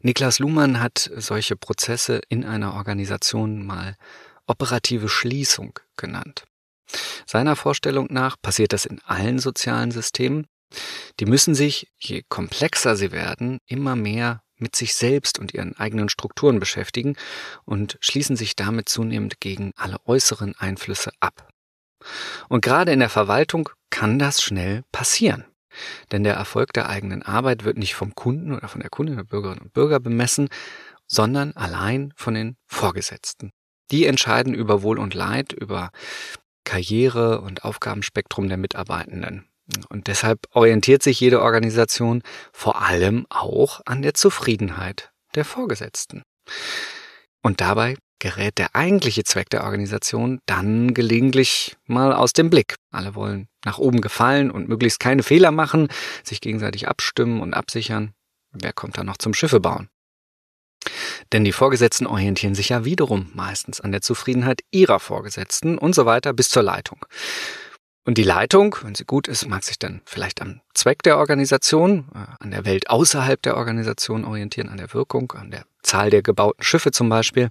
Niklas 0.00 0.38
Luhmann 0.38 0.80
hat 0.80 1.10
solche 1.16 1.56
Prozesse 1.56 2.20
in 2.28 2.44
einer 2.44 2.74
Organisation 2.74 3.66
mal 3.66 3.96
operative 4.46 5.08
Schließung 5.08 5.78
genannt. 5.96 6.44
Seiner 7.26 7.56
Vorstellung 7.56 8.06
nach 8.10 8.36
passiert 8.40 8.72
das 8.72 8.86
in 8.86 9.00
allen 9.02 9.38
sozialen 9.38 9.90
Systemen, 9.90 10.46
die 11.20 11.26
müssen 11.26 11.54
sich, 11.54 11.88
je 11.98 12.22
komplexer 12.28 12.96
sie 12.96 13.12
werden, 13.12 13.58
immer 13.66 13.96
mehr 13.96 14.42
mit 14.56 14.74
sich 14.74 14.94
selbst 14.94 15.38
und 15.38 15.54
ihren 15.54 15.76
eigenen 15.76 16.08
Strukturen 16.08 16.58
beschäftigen 16.58 17.16
und 17.64 17.96
schließen 18.00 18.36
sich 18.36 18.56
damit 18.56 18.88
zunehmend 18.88 19.40
gegen 19.40 19.72
alle 19.76 19.96
äußeren 20.04 20.54
Einflüsse 20.58 21.12
ab. 21.20 21.48
Und 22.48 22.64
gerade 22.64 22.92
in 22.92 23.00
der 23.00 23.08
Verwaltung 23.08 23.68
kann 23.90 24.18
das 24.18 24.42
schnell 24.42 24.82
passieren. 24.92 25.44
Denn 26.10 26.24
der 26.24 26.34
Erfolg 26.34 26.72
der 26.72 26.88
eigenen 26.88 27.22
Arbeit 27.22 27.64
wird 27.64 27.78
nicht 27.78 27.94
vom 27.94 28.14
Kunden 28.14 28.52
oder 28.52 28.66
von 28.68 28.80
der 28.80 28.90
Kundin 28.90 29.16
der 29.16 29.24
Bürgerinnen 29.24 29.62
und 29.62 29.72
Bürger 29.72 30.00
bemessen 30.00 30.48
sondern 31.08 31.52
allein 31.56 32.12
von 32.14 32.34
den 32.34 32.56
Vorgesetzten. 32.66 33.50
Die 33.90 34.04
entscheiden 34.04 34.54
über 34.54 34.82
Wohl 34.82 34.98
und 34.98 35.14
Leid, 35.14 35.52
über 35.52 35.90
Karriere 36.64 37.40
und 37.40 37.64
Aufgabenspektrum 37.64 38.48
der 38.48 38.58
Mitarbeitenden. 38.58 39.48
Und 39.88 40.06
deshalb 40.06 40.40
orientiert 40.52 41.02
sich 41.02 41.20
jede 41.20 41.42
Organisation 41.42 42.22
vor 42.52 42.82
allem 42.82 43.26
auch 43.28 43.80
an 43.84 44.02
der 44.02 44.14
Zufriedenheit 44.14 45.10
der 45.34 45.44
Vorgesetzten. 45.44 46.22
Und 47.42 47.60
dabei 47.60 47.96
gerät 48.18 48.58
der 48.58 48.74
eigentliche 48.74 49.24
Zweck 49.24 49.50
der 49.50 49.64
Organisation 49.64 50.40
dann 50.46 50.94
gelegentlich 50.94 51.76
mal 51.86 52.12
aus 52.12 52.32
dem 52.32 52.50
Blick. 52.50 52.76
Alle 52.90 53.14
wollen 53.14 53.48
nach 53.64 53.78
oben 53.78 54.00
gefallen 54.00 54.50
und 54.50 54.68
möglichst 54.68 55.00
keine 55.00 55.22
Fehler 55.22 55.52
machen, 55.52 55.88
sich 56.24 56.40
gegenseitig 56.40 56.88
abstimmen 56.88 57.40
und 57.40 57.54
absichern. 57.54 58.12
Wer 58.50 58.72
kommt 58.72 58.98
da 58.98 59.04
noch 59.04 59.18
zum 59.18 59.34
Schiffe 59.34 59.60
bauen? 59.60 59.88
Denn 61.32 61.44
die 61.44 61.52
Vorgesetzten 61.52 62.06
orientieren 62.06 62.54
sich 62.54 62.70
ja 62.70 62.84
wiederum 62.84 63.30
meistens 63.34 63.80
an 63.80 63.92
der 63.92 64.00
Zufriedenheit 64.00 64.62
ihrer 64.70 65.00
Vorgesetzten 65.00 65.76
und 65.76 65.94
so 65.94 66.06
weiter 66.06 66.32
bis 66.32 66.48
zur 66.48 66.62
Leitung. 66.62 67.04
Und 68.08 68.16
die 68.16 68.22
Leitung, 68.22 68.74
wenn 68.84 68.94
sie 68.94 69.04
gut 69.04 69.28
ist, 69.28 69.46
mag 69.48 69.62
sich 69.62 69.78
dann 69.78 70.00
vielleicht 70.06 70.40
am 70.40 70.62
Zweck 70.72 71.02
der 71.02 71.18
Organisation, 71.18 72.08
äh, 72.14 72.42
an 72.42 72.50
der 72.50 72.64
Welt 72.64 72.88
außerhalb 72.88 73.42
der 73.42 73.58
Organisation 73.58 74.24
orientieren, 74.24 74.70
an 74.70 74.78
der 74.78 74.94
Wirkung, 74.94 75.30
an 75.32 75.50
der 75.50 75.66
Zahl 75.82 76.08
der 76.08 76.22
gebauten 76.22 76.64
Schiffe 76.64 76.90
zum 76.90 77.10
Beispiel. 77.10 77.50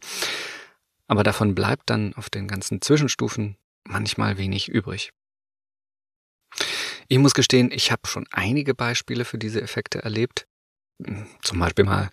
Aber 1.06 1.22
davon 1.22 1.54
bleibt 1.54 1.92
dann 1.92 2.16
auf 2.16 2.32
den 2.32 2.48
ganzen 2.48 2.82
Zwischenstufen 2.82 3.56
manchmal 3.84 4.40
wenig 4.40 4.68
übrig. 4.68 5.14
Ich 7.08 7.20
muss 7.20 7.36
gestehen, 7.36 7.70
ich 7.72 7.92
habe 7.92 8.08
schon 8.08 8.26
einige 8.32 8.74
Beispiele 8.74 9.26
für 9.26 9.38
diese 9.38 9.62
Effekte 9.62 10.04
erlebt. 10.04 10.48
Zum 11.44 11.60
Beispiel 11.60 11.86
mal 11.86 12.10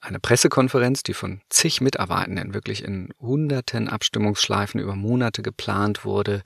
eine 0.00 0.18
Pressekonferenz, 0.18 1.02
die 1.02 1.14
von 1.14 1.40
zig 1.50 1.80
Mitarbeitenden 1.80 2.54
wirklich 2.54 2.82
in 2.82 3.12
hunderten 3.20 3.88
Abstimmungsschleifen 3.88 4.80
über 4.80 4.96
Monate 4.96 5.42
geplant 5.42 6.04
wurde, 6.04 6.42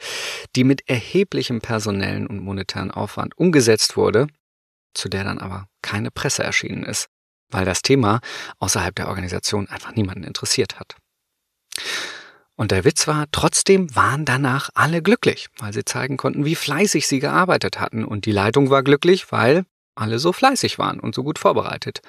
die 0.56 0.64
mit 0.64 0.88
erheblichem 0.88 1.60
personellen 1.60 2.26
und 2.26 2.40
monetären 2.40 2.90
Aufwand 2.90 3.38
umgesetzt 3.38 3.96
wurde, 3.96 4.26
zu 4.92 5.08
der 5.08 5.24
dann 5.24 5.38
aber 5.38 5.68
keine 5.82 6.10
Presse 6.10 6.42
erschienen 6.42 6.82
ist, 6.82 7.08
weil 7.50 7.64
das 7.64 7.82
Thema 7.82 8.20
außerhalb 8.58 8.94
der 8.94 9.08
Organisation 9.08 9.68
einfach 9.68 9.94
niemanden 9.94 10.24
interessiert 10.24 10.78
hat. 10.80 10.96
Und 12.56 12.70
der 12.70 12.84
Witz 12.84 13.08
war, 13.08 13.26
trotzdem 13.32 13.94
waren 13.96 14.24
danach 14.24 14.70
alle 14.74 15.02
glücklich, 15.02 15.48
weil 15.58 15.72
sie 15.72 15.84
zeigen 15.84 16.16
konnten, 16.16 16.44
wie 16.44 16.54
fleißig 16.54 17.08
sie 17.08 17.18
gearbeitet 17.18 17.80
hatten. 17.80 18.04
Und 18.04 18.26
die 18.26 18.32
Leitung 18.32 18.70
war 18.70 18.84
glücklich, 18.84 19.32
weil 19.32 19.64
alle 19.96 20.20
so 20.20 20.32
fleißig 20.32 20.78
waren 20.78 21.00
und 21.00 21.14
so 21.14 21.24
gut 21.24 21.38
vorbereitet. 21.38 22.00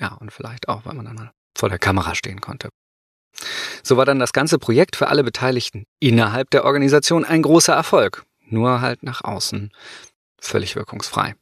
Ja, 0.00 0.14
und 0.14 0.32
vielleicht 0.32 0.68
auch, 0.68 0.84
weil 0.84 0.94
man 0.94 1.04
dann 1.04 1.16
mal 1.16 1.32
vor 1.56 1.68
der 1.68 1.78
Kamera 1.78 2.14
stehen 2.14 2.40
konnte. 2.40 2.68
So 3.82 3.96
war 3.96 4.04
dann 4.04 4.18
das 4.18 4.32
ganze 4.32 4.58
Projekt 4.58 4.96
für 4.96 5.08
alle 5.08 5.24
Beteiligten 5.24 5.84
innerhalb 6.00 6.50
der 6.50 6.64
Organisation 6.64 7.24
ein 7.24 7.42
großer 7.42 7.74
Erfolg, 7.74 8.24
nur 8.46 8.80
halt 8.80 9.02
nach 9.02 9.22
außen 9.22 9.72
völlig 10.40 10.76
wirkungsfrei. 10.76 11.34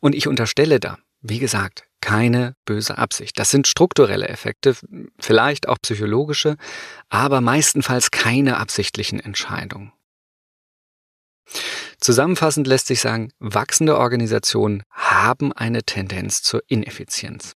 Und 0.00 0.14
ich 0.14 0.26
unterstelle 0.26 0.80
da, 0.80 0.98
wie 1.20 1.38
gesagt, 1.38 1.86
keine 2.00 2.54
böse 2.64 2.96
Absicht. 2.96 3.38
Das 3.38 3.50
sind 3.50 3.66
strukturelle 3.66 4.28
Effekte, 4.28 4.74
vielleicht 5.18 5.68
auch 5.68 5.78
psychologische, 5.82 6.56
aber 7.08 7.40
meistenfalls 7.40 8.10
keine 8.10 8.56
absichtlichen 8.56 9.20
Entscheidungen. 9.20 9.92
Zusammenfassend 11.98 12.66
lässt 12.66 12.86
sich 12.86 13.00
sagen, 13.00 13.32
wachsende 13.38 13.98
Organisationen 13.98 14.82
haben 15.22 15.52
eine 15.52 15.82
Tendenz 15.82 16.42
zur 16.42 16.62
Ineffizienz. 16.68 17.54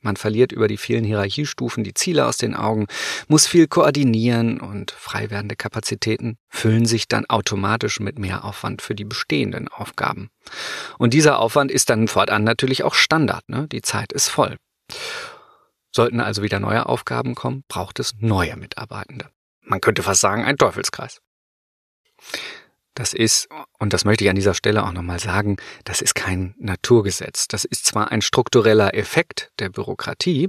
Man 0.00 0.16
verliert 0.16 0.52
über 0.52 0.68
die 0.68 0.76
vielen 0.76 1.04
Hierarchiestufen 1.04 1.82
die 1.82 1.94
Ziele 1.94 2.26
aus 2.26 2.36
den 2.36 2.54
Augen, 2.54 2.86
muss 3.26 3.48
viel 3.48 3.66
koordinieren 3.66 4.60
und 4.60 4.92
frei 4.92 5.30
werdende 5.30 5.56
Kapazitäten 5.56 6.38
füllen 6.48 6.86
sich 6.86 7.08
dann 7.08 7.26
automatisch 7.26 7.98
mit 7.98 8.16
mehr 8.18 8.44
Aufwand 8.44 8.82
für 8.82 8.94
die 8.94 9.04
bestehenden 9.04 9.66
Aufgaben. 9.66 10.30
Und 10.98 11.12
dieser 11.12 11.40
Aufwand 11.40 11.72
ist 11.72 11.90
dann 11.90 12.06
fortan 12.06 12.44
natürlich 12.44 12.84
auch 12.84 12.94
Standard. 12.94 13.48
Ne? 13.48 13.66
Die 13.66 13.82
Zeit 13.82 14.12
ist 14.12 14.28
voll. 14.28 14.58
Sollten 15.90 16.20
also 16.20 16.42
wieder 16.42 16.60
neue 16.60 16.86
Aufgaben 16.86 17.34
kommen, 17.34 17.64
braucht 17.66 17.98
es 17.98 18.14
neue 18.20 18.56
Mitarbeitende. 18.56 19.30
Man 19.62 19.80
könnte 19.80 20.04
fast 20.04 20.20
sagen, 20.20 20.44
ein 20.44 20.56
Teufelskreis. 20.56 21.20
Das 22.96 23.12
ist, 23.12 23.48
und 23.78 23.92
das 23.92 24.06
möchte 24.06 24.24
ich 24.24 24.30
an 24.30 24.36
dieser 24.36 24.54
Stelle 24.54 24.82
auch 24.82 24.90
nochmal 24.90 25.20
sagen, 25.20 25.58
das 25.84 26.00
ist 26.00 26.14
kein 26.14 26.54
Naturgesetz. 26.58 27.46
Das 27.46 27.66
ist 27.66 27.84
zwar 27.84 28.10
ein 28.10 28.22
struktureller 28.22 28.94
Effekt 28.94 29.52
der 29.58 29.68
Bürokratie, 29.68 30.48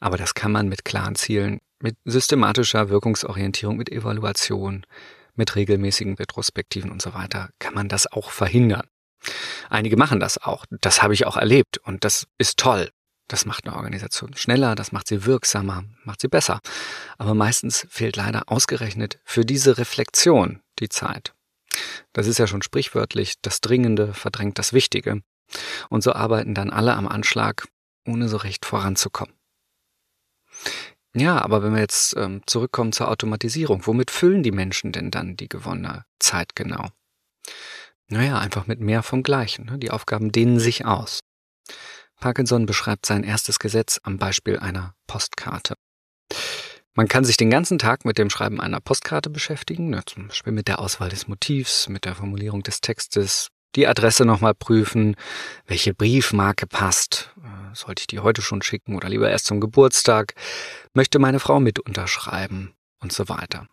aber 0.00 0.16
das 0.16 0.34
kann 0.34 0.50
man 0.50 0.68
mit 0.68 0.84
klaren 0.84 1.14
Zielen, 1.14 1.60
mit 1.78 1.96
systematischer 2.04 2.88
Wirkungsorientierung, 2.88 3.76
mit 3.76 3.92
Evaluation, 3.92 4.84
mit 5.36 5.54
regelmäßigen 5.54 6.14
Retrospektiven 6.14 6.90
und 6.90 7.00
so 7.00 7.14
weiter, 7.14 7.50
kann 7.60 7.74
man 7.74 7.88
das 7.88 8.10
auch 8.10 8.30
verhindern. 8.30 8.88
Einige 9.70 9.96
machen 9.96 10.18
das 10.18 10.38
auch. 10.38 10.66
Das 10.80 11.02
habe 11.02 11.14
ich 11.14 11.24
auch 11.24 11.36
erlebt 11.36 11.78
und 11.78 12.04
das 12.04 12.26
ist 12.36 12.58
toll. 12.58 12.90
Das 13.28 13.46
macht 13.46 13.66
eine 13.66 13.76
Organisation 13.76 14.36
schneller, 14.36 14.74
das 14.74 14.90
macht 14.90 15.06
sie 15.06 15.24
wirksamer, 15.24 15.84
macht 16.02 16.20
sie 16.20 16.28
besser. 16.28 16.60
Aber 17.16 17.34
meistens 17.34 17.86
fehlt 17.88 18.16
leider 18.16 18.50
ausgerechnet 18.50 19.20
für 19.24 19.44
diese 19.44 19.78
Reflexion 19.78 20.60
die 20.80 20.88
Zeit. 20.88 21.33
Das 22.12 22.26
ist 22.26 22.38
ja 22.38 22.46
schon 22.46 22.62
sprichwörtlich, 22.62 23.34
das 23.42 23.60
Dringende 23.60 24.14
verdrängt 24.14 24.58
das 24.58 24.72
Wichtige. 24.72 25.22
Und 25.88 26.02
so 26.02 26.12
arbeiten 26.12 26.54
dann 26.54 26.70
alle 26.70 26.94
am 26.94 27.08
Anschlag, 27.08 27.68
ohne 28.06 28.28
so 28.28 28.36
recht 28.36 28.64
voranzukommen. 28.64 29.34
Ja, 31.16 31.40
aber 31.42 31.62
wenn 31.62 31.74
wir 31.74 31.80
jetzt 31.80 32.16
ähm, 32.16 32.42
zurückkommen 32.46 32.92
zur 32.92 33.08
Automatisierung, 33.08 33.86
womit 33.86 34.10
füllen 34.10 34.42
die 34.42 34.50
Menschen 34.50 34.90
denn 34.90 35.10
dann 35.10 35.36
die 35.36 35.48
gewonnene 35.48 36.04
Zeit 36.18 36.56
genau? 36.56 36.88
Naja, 38.08 38.38
einfach 38.38 38.66
mit 38.66 38.80
mehr 38.80 39.02
vom 39.02 39.22
Gleichen. 39.22 39.66
Ne? 39.66 39.78
Die 39.78 39.90
Aufgaben 39.90 40.32
dehnen 40.32 40.58
sich 40.58 40.84
aus. 40.84 41.20
Parkinson 42.20 42.66
beschreibt 42.66 43.06
sein 43.06 43.22
erstes 43.22 43.58
Gesetz 43.58 44.00
am 44.02 44.18
Beispiel 44.18 44.58
einer 44.58 44.94
Postkarte. 45.06 45.74
Man 46.96 47.08
kann 47.08 47.24
sich 47.24 47.36
den 47.36 47.50
ganzen 47.50 47.78
Tag 47.78 48.04
mit 48.04 48.18
dem 48.18 48.30
Schreiben 48.30 48.60
einer 48.60 48.80
Postkarte 48.80 49.28
beschäftigen, 49.28 49.90
ne, 49.90 50.02
zum 50.06 50.28
Beispiel 50.28 50.52
mit 50.52 50.68
der 50.68 50.78
Auswahl 50.78 51.08
des 51.08 51.26
Motivs, 51.26 51.88
mit 51.88 52.04
der 52.04 52.14
Formulierung 52.14 52.62
des 52.62 52.80
Textes, 52.80 53.48
die 53.74 53.88
Adresse 53.88 54.24
nochmal 54.24 54.54
prüfen, 54.54 55.16
welche 55.66 55.92
Briefmarke 55.92 56.68
passt. 56.68 57.34
Äh, 57.42 57.74
sollte 57.74 58.02
ich 58.02 58.06
die 58.06 58.20
heute 58.20 58.42
schon 58.42 58.62
schicken 58.62 58.94
oder 58.94 59.08
lieber 59.08 59.28
erst 59.28 59.46
zum 59.46 59.60
Geburtstag? 59.60 60.34
Möchte 60.92 61.18
meine 61.18 61.40
Frau 61.40 61.58
mit 61.58 61.80
unterschreiben? 61.80 62.74
Und 63.00 63.12
so 63.12 63.28
weiter. 63.28 63.66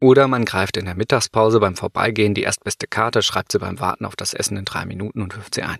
Oder 0.00 0.28
man 0.28 0.44
greift 0.44 0.76
in 0.76 0.84
der 0.84 0.94
Mittagspause 0.94 1.58
beim 1.60 1.76
Vorbeigehen 1.76 2.34
die 2.34 2.42
erstbeste 2.42 2.86
Karte, 2.86 3.22
schreibt 3.22 3.52
sie 3.52 3.58
beim 3.58 3.80
Warten 3.80 4.04
auf 4.04 4.16
das 4.16 4.34
Essen 4.34 4.56
in 4.58 4.64
drei 4.64 4.84
Minuten 4.84 5.22
und 5.22 5.34
wirft 5.34 5.54
sie 5.54 5.62
ein. 5.62 5.78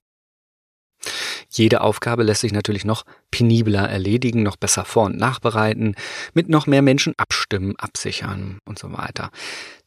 Jede 1.57 1.83
Aufgabe 1.83 2.25
lässt 2.25 2.41
sich 2.41 2.53
natürlich 2.53 2.85
noch 2.85 3.05
penibler 3.31 3.89
erledigen, 3.89 4.43
noch 4.43 4.57
besser 4.57 4.85
vor- 4.85 5.05
und 5.05 5.17
nachbereiten, 5.17 5.95
mit 6.33 6.49
noch 6.49 6.67
mehr 6.67 6.83
Menschen 6.83 7.15
abstimmen, 7.17 7.77
absichern 7.77 8.59
und 8.65 8.77
so 8.77 8.93
weiter. 8.93 9.31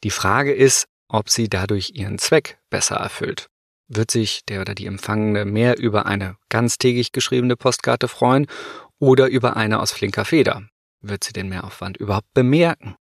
Die 0.05 0.09
Frage 0.09 0.53
ist, 0.53 0.88
ob 1.09 1.29
sie 1.29 1.50
dadurch 1.50 1.91
ihren 1.93 2.19
Zweck 2.19 2.57
besser 2.69 2.95
erfüllt. 2.95 3.47
Wird 3.89 4.12
sich 4.12 4.45
der 4.45 4.62
oder 4.62 4.75
die 4.75 4.86
Empfangene 4.86 5.43
mehr 5.43 5.77
über 5.77 6.05
eine 6.05 6.38
ganztägig 6.50 7.12
geschriebene 7.12 7.57
Postkarte 7.57 8.07
freuen 8.07 8.47
oder 9.00 9.27
über 9.27 9.57
eine 9.57 9.81
aus 9.81 9.91
flinker 9.91 10.24
Feder? 10.24 10.63
Wird 11.01 11.25
sie 11.25 11.33
den 11.33 11.50
Mehraufwand 11.50 11.97
überhaupt 11.97 12.33
bemerken? 12.33 12.95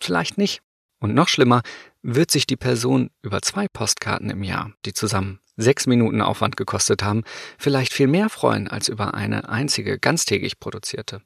Vielleicht 0.00 0.36
nicht. 0.36 0.60
Und 1.00 1.14
noch 1.14 1.28
schlimmer, 1.28 1.62
wird 2.02 2.30
sich 2.30 2.46
die 2.46 2.56
Person 2.56 3.10
über 3.22 3.42
zwei 3.42 3.68
Postkarten 3.68 4.30
im 4.30 4.42
Jahr, 4.42 4.72
die 4.84 4.94
zusammen 4.94 5.40
sechs 5.56 5.86
Minuten 5.86 6.22
Aufwand 6.22 6.56
gekostet 6.56 7.02
haben, 7.02 7.22
vielleicht 7.58 7.92
viel 7.92 8.06
mehr 8.06 8.28
freuen 8.28 8.68
als 8.68 8.88
über 8.88 9.14
eine 9.14 9.48
einzige 9.48 9.98
ganztägig 9.98 10.58
produzierte. 10.58 11.22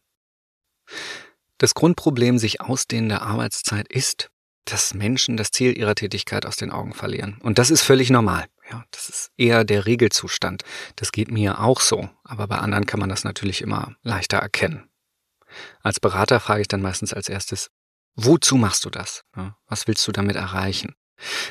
Das 1.59 1.75
Grundproblem 1.75 2.39
sich 2.39 2.61
ausdehnender 2.61 3.23
Arbeitszeit 3.23 3.89
ist, 3.89 4.31
dass 4.65 4.95
Menschen 4.95 5.37
das 5.37 5.51
Ziel 5.51 5.77
ihrer 5.79 5.95
Tätigkeit 5.95 6.47
aus 6.47 6.57
den 6.57 6.71
Augen 6.71 6.95
verlieren. 6.95 7.39
Und 7.43 7.59
das 7.59 7.71
ist 7.71 7.83
völlig 7.83 8.11
normal. 8.11 8.47
Ja, 8.71 8.85
das 8.91 9.09
ist 9.09 9.31
eher 9.37 9.65
der 9.65 9.87
Regelzustand. 9.87 10.63
Das 10.97 11.13
geht 11.13 11.31
mir 11.31 11.61
auch 11.61 11.81
so. 11.81 12.09
Aber 12.25 12.49
bei 12.49 12.57
anderen 12.57 12.87
kann 12.87 13.01
man 13.01 13.11
das 13.11 13.25
natürlich 13.25 13.61
immer 13.61 13.95
leichter 14.03 14.39
erkennen. 14.39 14.89
Als 15.83 16.01
Berater 16.01 16.41
frage 16.41 16.63
ich 16.63 16.69
dann 16.69 16.83
meistens 16.83 17.13
als 17.13 17.29
erstes, 17.29 17.71
wozu 18.15 18.57
machst 18.57 18.85
du 18.85 18.91
das? 18.91 19.23
Was 19.67 19.87
willst 19.87 20.07
du 20.07 20.13
damit 20.13 20.37
erreichen? 20.37 20.95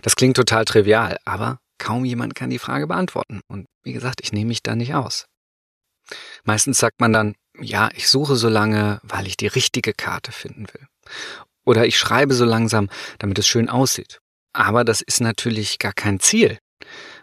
Das 0.01 0.15
klingt 0.15 0.35
total 0.35 0.65
trivial, 0.65 1.17
aber 1.25 1.59
Kaum 1.83 2.05
jemand 2.05 2.33
kann 2.33 2.49
die 2.49 2.59
Frage 2.59 2.87
beantworten. 2.87 3.41
Und 3.47 3.65
wie 3.83 3.91
gesagt, 3.91 4.21
ich 4.21 4.31
nehme 4.31 4.47
mich 4.47 4.63
da 4.63 4.73
nicht 4.73 4.93
aus. 4.93 5.25
Meistens 6.45 6.77
sagt 6.77 7.01
man 7.01 7.11
dann, 7.11 7.35
ja, 7.59 7.89
ich 7.93 8.07
suche 8.07 8.37
so 8.37 8.47
lange, 8.47 9.01
weil 9.03 9.27
ich 9.27 9.35
die 9.35 9.47
richtige 9.47 9.93
Karte 9.93 10.31
finden 10.31 10.67
will. 10.73 10.87
Oder 11.65 11.85
ich 11.85 11.97
schreibe 11.97 12.33
so 12.35 12.45
langsam, 12.45 12.89
damit 13.19 13.37
es 13.37 13.47
schön 13.47 13.67
aussieht. 13.67 14.19
Aber 14.53 14.85
das 14.85 15.01
ist 15.01 15.19
natürlich 15.19 15.77
gar 15.77 15.91
kein 15.91 16.21
Ziel. 16.21 16.57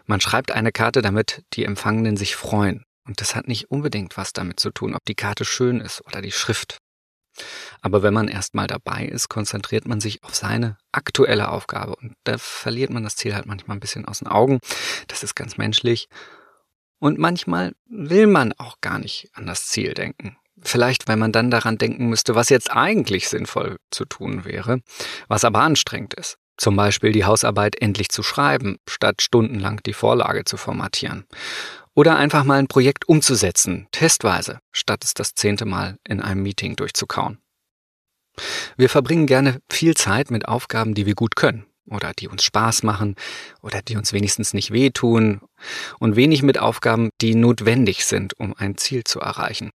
Man 0.05 0.21
schreibt 0.21 0.51
eine 0.51 0.71
Karte, 0.71 1.01
damit 1.01 1.43
die 1.53 1.65
Empfangenen 1.65 2.15
sich 2.15 2.35
freuen. 2.35 2.83
Und 3.07 3.19
das 3.19 3.35
hat 3.35 3.47
nicht 3.47 3.71
unbedingt 3.71 4.15
was 4.15 4.31
damit 4.31 4.59
zu 4.59 4.69
tun, 4.69 4.93
ob 4.93 5.05
die 5.05 5.15
Karte 5.15 5.43
schön 5.43 5.79
ist 5.79 6.05
oder 6.05 6.21
die 6.21 6.31
Schrift. 6.31 6.77
Aber 7.81 8.03
wenn 8.03 8.13
man 8.13 8.27
erstmal 8.27 8.67
dabei 8.67 9.05
ist, 9.05 9.29
konzentriert 9.29 9.87
man 9.87 10.01
sich 10.01 10.23
auf 10.23 10.35
seine 10.35 10.77
aktuelle 10.91 11.49
Aufgabe 11.49 11.95
und 11.95 12.15
da 12.23 12.37
verliert 12.37 12.91
man 12.91 13.03
das 13.03 13.15
Ziel 13.15 13.33
halt 13.35 13.45
manchmal 13.45 13.77
ein 13.77 13.81
bisschen 13.81 14.05
aus 14.05 14.19
den 14.19 14.27
Augen. 14.27 14.59
Das 15.07 15.23
ist 15.23 15.35
ganz 15.35 15.57
menschlich. 15.57 16.07
Und 16.99 17.17
manchmal 17.17 17.73
will 17.87 18.27
man 18.27 18.53
auch 18.53 18.79
gar 18.81 18.99
nicht 18.99 19.29
an 19.33 19.47
das 19.47 19.65
Ziel 19.65 19.93
denken. 19.93 20.37
Vielleicht, 20.61 21.07
weil 21.07 21.17
man 21.17 21.31
dann 21.31 21.49
daran 21.49 21.77
denken 21.77 22.07
müsste, 22.07 22.35
was 22.35 22.49
jetzt 22.49 22.71
eigentlich 22.71 23.27
sinnvoll 23.27 23.77
zu 23.89 24.05
tun 24.05 24.45
wäre, 24.45 24.81
was 25.27 25.43
aber 25.43 25.61
anstrengend 25.61 26.13
ist. 26.13 26.37
Zum 26.57 26.75
Beispiel 26.75 27.11
die 27.11 27.25
Hausarbeit 27.25 27.81
endlich 27.81 28.09
zu 28.09 28.21
schreiben, 28.21 28.77
statt 28.87 29.23
stundenlang 29.23 29.81
die 29.83 29.93
Vorlage 29.93 30.45
zu 30.45 30.57
formatieren. 30.57 31.25
Oder 31.93 32.15
einfach 32.15 32.43
mal 32.43 32.59
ein 32.59 32.67
Projekt 32.67 33.07
umzusetzen, 33.07 33.87
testweise, 33.91 34.59
statt 34.71 35.03
es 35.03 35.13
das 35.13 35.35
zehnte 35.35 35.65
Mal 35.65 35.97
in 36.07 36.21
einem 36.21 36.41
Meeting 36.41 36.75
durchzukauen. 36.75 37.39
Wir 38.77 38.89
verbringen 38.89 39.27
gerne 39.27 39.59
viel 39.69 39.95
Zeit 39.95 40.31
mit 40.31 40.47
Aufgaben, 40.47 40.93
die 40.93 41.05
wir 41.05 41.15
gut 41.15 41.35
können 41.35 41.65
oder 41.85 42.13
die 42.13 42.27
uns 42.27 42.43
Spaß 42.43 42.83
machen 42.83 43.15
oder 43.61 43.81
die 43.81 43.97
uns 43.97 44.13
wenigstens 44.13 44.53
nicht 44.53 44.71
wehtun 44.71 45.41
und 45.99 46.15
wenig 46.15 46.43
mit 46.43 46.57
Aufgaben, 46.57 47.09
die 47.19 47.35
notwendig 47.35 48.05
sind, 48.05 48.39
um 48.39 48.55
ein 48.55 48.77
Ziel 48.77 49.03
zu 49.03 49.19
erreichen. 49.19 49.71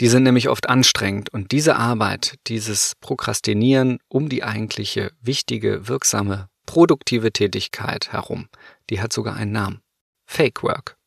Die 0.00 0.08
sind 0.08 0.22
nämlich 0.22 0.48
oft 0.48 0.68
anstrengend 0.68 1.30
und 1.30 1.52
diese 1.52 1.76
Arbeit, 1.76 2.36
dieses 2.46 2.94
Prokrastinieren 3.00 3.98
um 4.08 4.28
die 4.28 4.44
eigentliche, 4.44 5.12
wichtige, 5.20 5.88
wirksame, 5.88 6.48
produktive 6.66 7.32
Tätigkeit 7.32 8.12
herum, 8.12 8.48
die 8.90 9.00
hat 9.00 9.12
sogar 9.12 9.34
einen 9.34 9.52
Namen. 9.52 9.80
Fake 10.26 10.62
Work. 10.62 10.99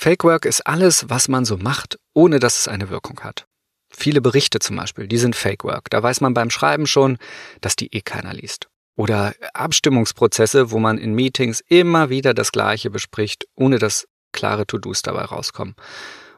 Fake 0.00 0.22
Work 0.22 0.44
ist 0.44 0.64
alles, 0.64 1.10
was 1.10 1.26
man 1.26 1.44
so 1.44 1.56
macht, 1.56 1.98
ohne 2.14 2.38
dass 2.38 2.56
es 2.56 2.68
eine 2.68 2.88
Wirkung 2.88 3.18
hat. 3.18 3.48
Viele 3.90 4.20
Berichte 4.20 4.60
zum 4.60 4.76
Beispiel, 4.76 5.08
die 5.08 5.18
sind 5.18 5.34
Fake 5.34 5.64
Work. 5.64 5.90
Da 5.90 6.00
weiß 6.00 6.20
man 6.20 6.34
beim 6.34 6.50
Schreiben 6.50 6.86
schon, 6.86 7.18
dass 7.62 7.74
die 7.74 7.92
eh 7.92 8.00
keiner 8.00 8.32
liest. 8.32 8.68
Oder 8.94 9.34
Abstimmungsprozesse, 9.54 10.70
wo 10.70 10.78
man 10.78 10.98
in 10.98 11.14
Meetings 11.14 11.64
immer 11.66 12.10
wieder 12.10 12.32
das 12.32 12.52
Gleiche 12.52 12.90
bespricht, 12.90 13.46
ohne 13.56 13.80
dass 13.80 14.06
klare 14.30 14.68
To-Dos 14.68 15.02
dabei 15.02 15.24
rauskommen 15.24 15.74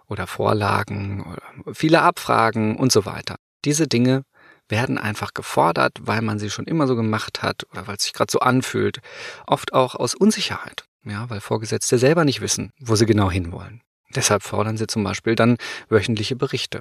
oder 0.09 0.27
Vorlagen 0.27 1.23
oder 1.31 1.75
viele 1.75 2.01
Abfragen 2.01 2.77
und 2.77 2.91
so 2.91 3.05
weiter. 3.05 3.37
Diese 3.67 3.87
Dinge 3.87 4.23
werden 4.71 4.97
einfach 4.97 5.35
gefordert, 5.35 5.99
weil 6.01 6.23
man 6.23 6.39
sie 6.39 6.49
schon 6.49 6.65
immer 6.65 6.87
so 6.87 6.97
gemacht 6.97 7.43
hat 7.43 7.67
oder 7.73 7.87
weil 7.87 7.97
es 7.97 8.05
sich 8.05 8.15
gerade 8.15 8.33
so 8.33 8.39
anfühlt. 8.41 9.01
Oft 9.47 9.75
auch 9.75 9.97
aus 9.97 10.15
Unsicherheit, 10.15 10.85
ja, 11.05 11.29
weil 11.31 11.41
Vorgesetzte 11.41 11.99
selber 11.99 12.25
nicht 12.25 12.41
wissen, 12.41 12.73
wo 12.79 12.97
sie 12.97 13.07
genau 13.07 13.31
hinwollen. 13.31 13.83
Deshalb 14.15 14.43
fordern 14.43 14.77
sie 14.77 14.87
zum 14.87 15.05
Beispiel 15.05 15.35
dann 15.35 15.57
wöchentliche 15.89 16.37
Berichte 16.37 16.81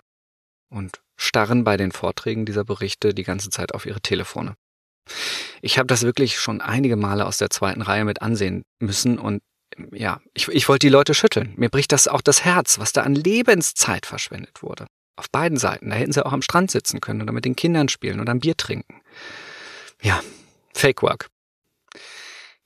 und 0.69 1.01
starren 1.15 1.63
bei 1.63 1.77
den 1.77 1.91
Vorträgen 1.91 2.45
dieser 2.45 2.63
Berichte 2.63 3.13
die 3.13 3.23
ganze 3.23 3.49
Zeit 3.49 3.73
auf 3.73 3.85
ihre 3.85 4.01
Telefone. 4.01 4.55
Ich 5.61 5.77
habe 5.77 5.87
das 5.87 6.03
wirklich 6.03 6.39
schon 6.39 6.61
einige 6.61 6.95
Male 6.95 7.25
aus 7.25 7.37
der 7.37 7.49
zweiten 7.49 7.81
Reihe 7.81 8.05
mit 8.05 8.21
ansehen 8.21 8.63
müssen 8.79 9.17
und 9.17 9.41
ja, 9.91 10.19
ich, 10.33 10.47
ich 10.47 10.67
wollte 10.67 10.87
die 10.87 10.91
Leute 10.91 11.13
schütteln. 11.13 11.53
Mir 11.55 11.69
bricht 11.69 11.91
das 11.91 12.07
auch 12.07 12.21
das 12.21 12.43
Herz, 12.43 12.79
was 12.79 12.91
da 12.91 13.03
an 13.03 13.15
Lebenszeit 13.15 14.05
verschwendet 14.05 14.61
wurde. 14.61 14.87
Auf 15.15 15.29
beiden 15.29 15.57
Seiten. 15.57 15.89
Da 15.89 15.95
hätten 15.95 16.11
sie 16.11 16.25
auch 16.25 16.33
am 16.33 16.41
Strand 16.41 16.71
sitzen 16.71 17.01
können 17.01 17.21
oder 17.21 17.31
mit 17.31 17.45
den 17.45 17.55
Kindern 17.55 17.87
spielen 17.87 18.19
oder 18.19 18.33
ein 18.33 18.39
Bier 18.39 18.57
trinken. 18.57 19.01
Ja, 20.01 20.21
Fake 20.73 21.03
Work. 21.03 21.27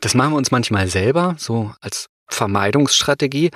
Das 0.03 0.15
machen 0.15 0.33
wir 0.33 0.37
uns 0.37 0.51
manchmal 0.51 0.89
selber, 0.89 1.35
so 1.37 1.73
als 1.79 2.09
Vermeidungsstrategie, 2.27 3.51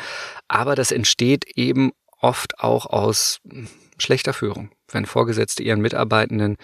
aber 0.48 0.75
das 0.75 0.94
entsteht 0.94 1.44
eben 1.58 1.92
oft 2.22 2.60
auch 2.60 2.86
aus 2.86 3.42
hm, 3.50 3.68
schlechter 3.98 4.32
Führung. 4.32 4.72
Wenn 4.89 5.06
Vorgesetzte 5.06 5.62
ihren 5.62 5.82
Mitarbeitenden 5.82 6.56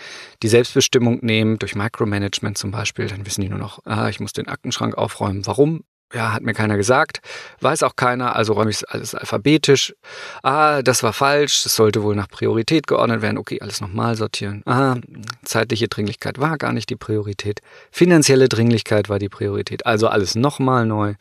die 0.42 0.48
Selbstbestimmung 0.48 1.20
nehmen, 1.22 1.60
durch 1.60 1.76
Micromanagement 1.76 2.58
zum 2.58 2.72
Beispiel, 2.72 3.08
dann 3.08 3.26
wissen 3.26 3.42
die 3.42 3.50
nur 3.50 3.60
noch, 3.60 3.80
ah, 3.84 4.08
ich 4.08 4.22
muss 4.22 4.32
den 4.32 4.48
Aktenschrank 4.48 4.96
aufräumen. 4.98 5.46
Warum? 5.46 5.84
Ja, 6.14 6.32
hat 6.32 6.44
mir 6.44 6.54
keiner 6.54 6.78
gesagt, 6.78 7.22
weiß 7.62 7.82
auch 7.82 7.96
keiner, 7.96 8.36
also 8.36 8.54
räume 8.54 8.70
ich 8.70 8.88
alles 8.88 9.16
alphabetisch. 9.16 9.96
Ah, 10.44 10.84
das 10.84 11.02
war 11.02 11.12
falsch, 11.12 11.64
das 11.64 11.76
sollte 11.76 12.04
wohl 12.04 12.16
nach 12.16 12.28
Priorität 12.28 12.86
geordnet 12.86 13.24
werden. 13.24 13.40
Okay, 13.40 13.60
alles 13.62 13.82
nochmal 13.82 14.16
sortieren. 14.16 14.62
Ah, 14.66 14.98
zeitliche 15.44 15.88
Dringlichkeit 15.88 16.40
war 16.40 16.60
gar 16.60 16.72
nicht 16.72 16.92
die 16.92 16.96
Priorität. 16.96 17.62
Finanzielle 17.92 18.48
Dringlichkeit 18.48 19.10
war 19.10 19.18
die 19.18 19.30
Priorität. 19.30 19.88
Also 19.88 20.08
alles 20.08 20.36
nochmal 20.36 20.86
neu. 20.86 21.16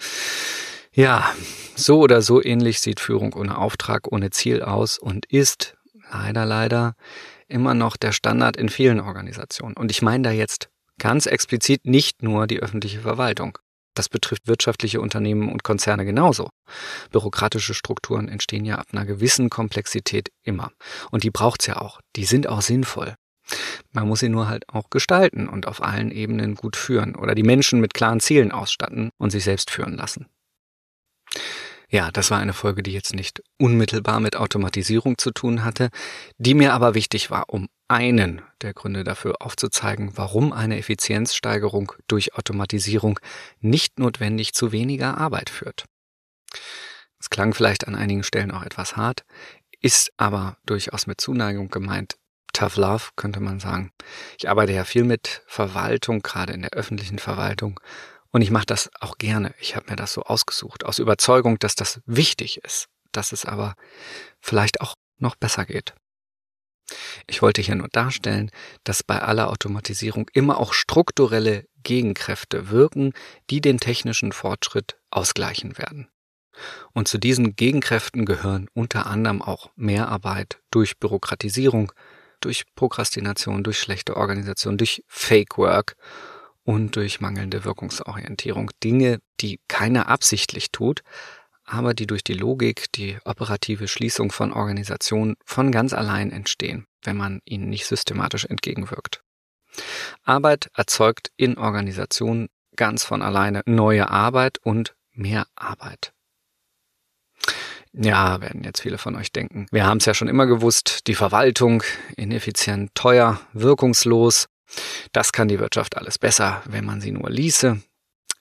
Ja, 0.93 1.33
so 1.75 2.01
oder 2.01 2.21
so 2.21 2.45
ähnlich 2.45 2.81
sieht 2.81 3.01
Führung 3.01 3.33
ohne 3.33 3.57
Auftrag, 3.57 4.13
ohne 4.13 4.29
Ziel 4.29 4.63
aus 4.63 4.99
und 4.99 5.25
ist 5.25 5.75
leider, 6.13 6.45
leider 6.45 6.97
immer 7.49 7.73
noch 7.73 7.97
der 7.97 8.13
Standard 8.13 8.59
in 8.59 8.69
vielen 8.69 9.01
Organisationen. 9.01 9.75
Und 9.75 9.91
ich 9.91 10.03
meine 10.03 10.25
da 10.25 10.31
jetzt 10.31 10.69
ganz 10.99 11.25
explizit 11.25 11.87
nicht 11.87 12.23
nur 12.23 12.47
die 12.47 12.61
öffentliche 12.61 13.01
Verwaltung. 13.01 13.57
Das 13.95 14.09
betrifft 14.09 14.47
wirtschaftliche 14.47 15.01
Unternehmen 15.01 15.51
und 15.51 15.65
Konzerne 15.65 16.05
genauso. 16.05 16.49
Bürokratische 17.11 17.75
Strukturen 17.75 18.29
entstehen 18.29 18.65
ja 18.65 18.77
ab 18.77 18.87
einer 18.93 19.05
gewissen 19.05 19.51
Komplexität 19.51 20.31
immer. 20.43 20.73
Und 21.11 21.25
die 21.25 21.31
braucht's 21.31 21.67
ja 21.67 21.77
auch. 21.77 22.01
Die 22.17 22.25
sind 22.25 22.47
auch 22.47 22.63
sinnvoll. 22.63 23.15
Man 23.91 24.09
muss 24.09 24.21
sie 24.21 24.29
nur 24.29 24.49
halt 24.49 24.69
auch 24.69 24.89
gestalten 24.89 25.49
und 25.49 25.67
auf 25.67 25.83
allen 25.83 26.11
Ebenen 26.11 26.55
gut 26.55 26.77
führen 26.77 27.15
oder 27.17 27.35
die 27.35 27.43
Menschen 27.43 27.81
mit 27.81 27.93
klaren 27.93 28.21
Zielen 28.21 28.53
ausstatten 28.53 29.11
und 29.19 29.31
sich 29.31 29.45
selbst 29.45 29.71
führen 29.71 29.97
lassen. 29.97 30.27
Ja, 31.93 32.11
das 32.11 32.31
war 32.31 32.39
eine 32.39 32.55
Folge, 32.55 32.83
die 32.83 32.93
jetzt 32.93 33.15
nicht 33.15 33.43
unmittelbar 33.59 34.19
mit 34.19 34.35
Automatisierung 34.35 35.19
zu 35.19 35.31
tun 35.31 35.63
hatte, 35.63 35.91
die 36.39 36.55
mir 36.55 36.73
aber 36.73 36.95
wichtig 36.95 37.31
war, 37.31 37.51
um 37.51 37.69
einen 37.87 38.41
der 38.63 38.73
Gründe 38.73 39.05
dafür 39.05 39.35
aufzuzeigen, 39.41 40.17
warum 40.17 40.55
eine 40.55 40.79
Effizienzsteigerung 40.79 41.93
durch 42.09 42.35
Automatisierung 42.35 43.21
nicht 43.61 43.99
notwendig 43.99 44.55
zu 44.55 44.73
weniger 44.73 45.19
Arbeit 45.19 45.51
führt. 45.51 45.85
Es 47.21 47.29
klang 47.29 47.53
vielleicht 47.53 47.87
an 47.87 47.95
einigen 47.95 48.23
Stellen 48.23 48.53
auch 48.53 48.63
etwas 48.63 48.97
hart, 48.97 49.25
ist 49.83 50.13
aber 50.17 50.57
durchaus 50.65 51.07
mit 51.07 51.21
Zuneigung 51.21 51.69
gemeint. 51.69 52.17
Tough 52.55 52.77
Love 52.77 53.11
könnte 53.17 53.41
man 53.41 53.61
sagen. 53.61 53.93
Ich 54.39 54.49
arbeite 54.49 54.73
ja 54.73 54.85
viel 54.85 55.05
mit 55.05 55.43
Verwaltung, 55.47 56.23
gerade 56.23 56.55
in 56.55 56.63
der 56.63 56.73
öffentlichen 56.73 57.19
Verwaltung 57.19 57.81
und 58.33 58.43
ich 58.43 58.51
mache 58.51 58.67
das 58.67 58.91
auch 59.01 59.19
gerne. 59.19 59.55
Ich 59.61 59.77
habe 59.77 59.91
mir 59.91 59.97
das 59.97 60.13
so 60.13 60.23
ausgesucht, 60.23 60.85
aus 60.85 60.99
Überzeugung, 60.99 61.59
dass 61.59 61.75
das 61.75 62.01
wichtig 62.07 62.59
ist, 62.65 62.89
dass 63.13 63.33
es 63.33 63.45
aber 63.45 63.75
vielleicht 64.41 64.81
auch 64.81 64.95
noch 65.19 65.37
besser 65.37 65.67
geht. 65.67 65.95
Ich 67.27 67.43
wollte 67.43 67.63
hier 67.63 67.75
nur 67.75 67.89
darstellen, 67.89 68.51
dass 68.85 69.03
bei 69.03 69.21
aller 69.21 69.51
Automatisierung 69.51 70.29
immer 70.33 70.59
auch 70.59 70.73
strukturelle 70.73 71.67
Gegenkräfte 71.83 72.71
wirken, 72.71 73.13
die 73.51 73.61
den 73.61 73.79
technischen 73.79 74.33
Fortschritt 74.33 74.99
ausgleichen 75.11 75.79
werden. 75.79 76.09
Und 76.93 77.09
zu 77.09 77.19
diesen 77.19 77.57
Gegenkräften 77.57 78.27
gehören 78.27 78.69
unter 78.75 79.07
anderem 79.07 79.41
auch 79.41 79.71
Mehrarbeit 79.75 80.61
durch 80.71 80.99
Bürokratisierung, 80.99 81.93
durch 82.41 82.65
Prokrastination, 82.75 83.63
durch 83.63 83.79
schlechte 83.79 84.17
Organisation, 84.17 84.77
durch 84.77 85.03
Fake 85.09 85.57
Work 85.57 85.97
und 86.65 86.97
durch 86.97 87.21
mangelnde 87.21 87.65
Wirkungsorientierung. 87.65 88.71
Dinge, 88.83 89.21
die 89.41 89.61
keiner 89.69 90.09
absichtlich 90.09 90.71
tut, 90.71 91.03
aber 91.65 91.95
die 91.95 92.07
durch 92.07 92.25
die 92.25 92.35
Logik, 92.35 92.91
die 92.93 93.19
operative 93.25 93.89
Schließung 93.89 94.33
von 94.33 94.53
Organisationen 94.53 95.37
von 95.45 95.73
ganz 95.73 95.93
allein 95.93 96.31
entstehen, 96.31 96.87
wenn 97.03 97.17
man 97.17 97.41
ihnen 97.45 97.69
nicht 97.69 97.87
systematisch 97.87 98.45
entgegenwirkt. 98.45 99.23
Arbeit 100.23 100.71
erzeugt 100.75 101.31
in 101.37 101.57
Organisationen 101.57 102.49
ganz 102.77 103.05
von 103.05 103.23
alleine 103.23 103.63
neue 103.67 104.11
Arbeit 104.11 104.59
und 104.59 104.95
mehr 105.13 105.47
Arbeit. 105.57 106.13
Ja, 107.95 108.41
werden 108.41 108.65
jetzt 108.65 108.81
viele 108.81 108.97
von 108.97 109.17
euch 109.17 109.33
denken. 109.33 109.67
Wir 109.71 109.85
haben 109.85 109.99
es 109.99 110.07
ja 110.07 110.15
schon 110.15 110.29
immer 110.29 110.47
gewusst, 110.47 111.07
die 111.09 111.15
Verwaltung, 111.15 111.83
ineffizient, 112.17 112.95
teuer, 112.95 113.41
wirkungslos. 113.53 114.47
Das 115.13 115.33
kann 115.33 115.49
die 115.49 115.61
Wirtschaft 115.61 115.97
alles 115.97 116.19
besser, 116.19 116.63
wenn 116.67 116.85
man 116.85 117.01
sie 117.01 117.13
nur 117.13 117.31
ließe. 117.31 117.81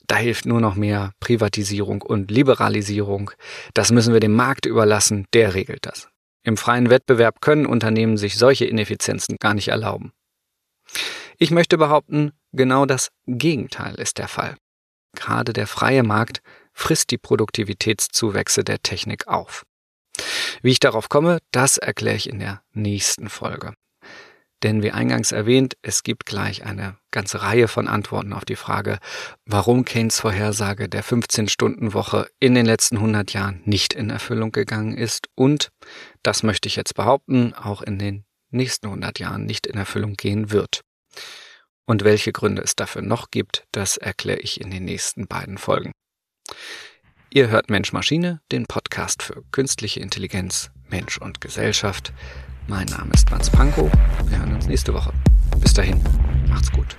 Da 0.08 0.17
hilft 0.17 0.46
nur 0.46 0.60
noch 0.60 0.76
mehr 0.76 1.13
Privatisierung 1.20 2.02
und 2.02 2.32
Liberalisierung. 2.32 3.32
Das 3.74 3.91
müssen 3.91 4.13
wir 4.13 4.20
dem 4.20 4.34
Markt 4.34 4.65
überlassen, 4.65 5.26
der 5.34 5.54
regelt 5.54 5.86
das. 5.86 6.10
Im 6.44 6.58
freien 6.58 6.89
Wettbewerb 6.89 7.39
können 7.41 7.65
Unternehmen 7.65 8.17
sich 8.17 8.38
solche 8.38 8.65
Ineffizienzen 8.65 9.38
gar 9.39 9.54
nicht 9.54 9.70
erlauben. 9.70 10.12
Ich 11.38 11.52
möchte 11.52 11.78
behaupten, 11.78 12.32
genau 12.52 12.86
das 12.86 13.10
Gegenteil 13.26 13.96
ist 13.96 14.17
der 14.17 14.28
Fall. 14.28 14.58
Gerade 15.15 15.54
der 15.54 15.67
freie 15.67 16.04
Markt 16.04 16.41
frisst 16.74 17.12
die 17.12 17.17
Produktivitätszuwächse 17.17 18.63
der 18.63 18.82
Technik 18.82 19.28
auf. 19.28 19.63
Wie 20.62 20.72
ich 20.72 20.80
darauf 20.80 21.10
komme, 21.10 21.39
das 21.52 21.78
erkläre 21.78 22.15
ich 22.15 22.30
in 22.30 22.39
der 22.39 22.63
nächsten 22.74 23.30
Folge. 23.30 23.74
Denn 24.63 24.84
wie 24.84 24.91
eingangs 24.91 25.32
erwähnt, 25.32 25.76
es 25.82 26.04
gibt 26.04 26.26
gleich 26.26 26.63
eine 26.65 26.97
ganze 27.10 27.41
Reihe 27.41 27.67
von 27.67 27.88
Antworten 27.88 28.32
auf 28.32 28.45
die 28.45 28.56
Frage, 28.56 29.00
warum 29.45 29.86
Keynes 29.86 30.19
Vorhersage 30.19 30.88
der 30.88 31.04
15-Stunden-Woche 31.04 32.28
in 32.39 32.54
den 32.54 32.65
letzten 32.65 32.97
100 32.97 33.34
Jahren 33.34 33.62
nicht 33.65 33.93
in 33.93 34.10
Erfüllung 34.10 34.52
gegangen 34.52 34.95
ist 34.95 35.30
und, 35.36 35.71
das 36.21 36.43
möchte 36.43 36.67
ich 36.67 36.76
jetzt 36.76 36.93
behaupten, 36.93 37.54
auch 37.54 37.82
in 37.82 37.97
den 37.97 38.26
nächsten 38.52 38.88
100 38.88 39.19
Jahren 39.19 39.45
nicht 39.45 39.65
in 39.65 39.78
Erfüllung 39.78 40.13
gehen 40.13 40.52
wird. 40.52 40.82
Und 41.86 42.04
welche 42.04 42.32
Gründe 42.32 42.62
es 42.62 42.76
dafür 42.76 43.02
noch 43.02 43.32
gibt, 43.32 43.65
das 43.71 43.97
erkläre 43.97 44.39
ich 44.39 44.62
in 44.62 44.69
den 44.69 44.86
nächsten 44.86 45.28
beiden 45.28 45.58
Folgen. 45.58 45.91
Ihr 47.34 47.47
hört 47.47 47.69
Mensch 47.69 47.93
Maschine, 47.93 48.41
den 48.52 48.65
Podcast 48.65 49.24
für 49.24 49.43
künstliche 49.52 50.02
Intelligenz, 50.02 50.69
Mensch 50.91 51.17
und 51.17 51.41
Gesellschaft. 51.41 52.13
Mein 52.67 52.86
Name 52.88 53.12
ist 53.13 53.32
Mats 53.32 53.49
Pankow. 53.49 53.89
Wir 54.25 54.38
hören 54.38 54.56
uns 54.56 54.67
nächste 54.67 54.93
Woche. 54.93 55.12
Bis 55.60 55.73
dahin, 55.73 55.99
macht's 56.47 56.71
gut. 56.71 56.97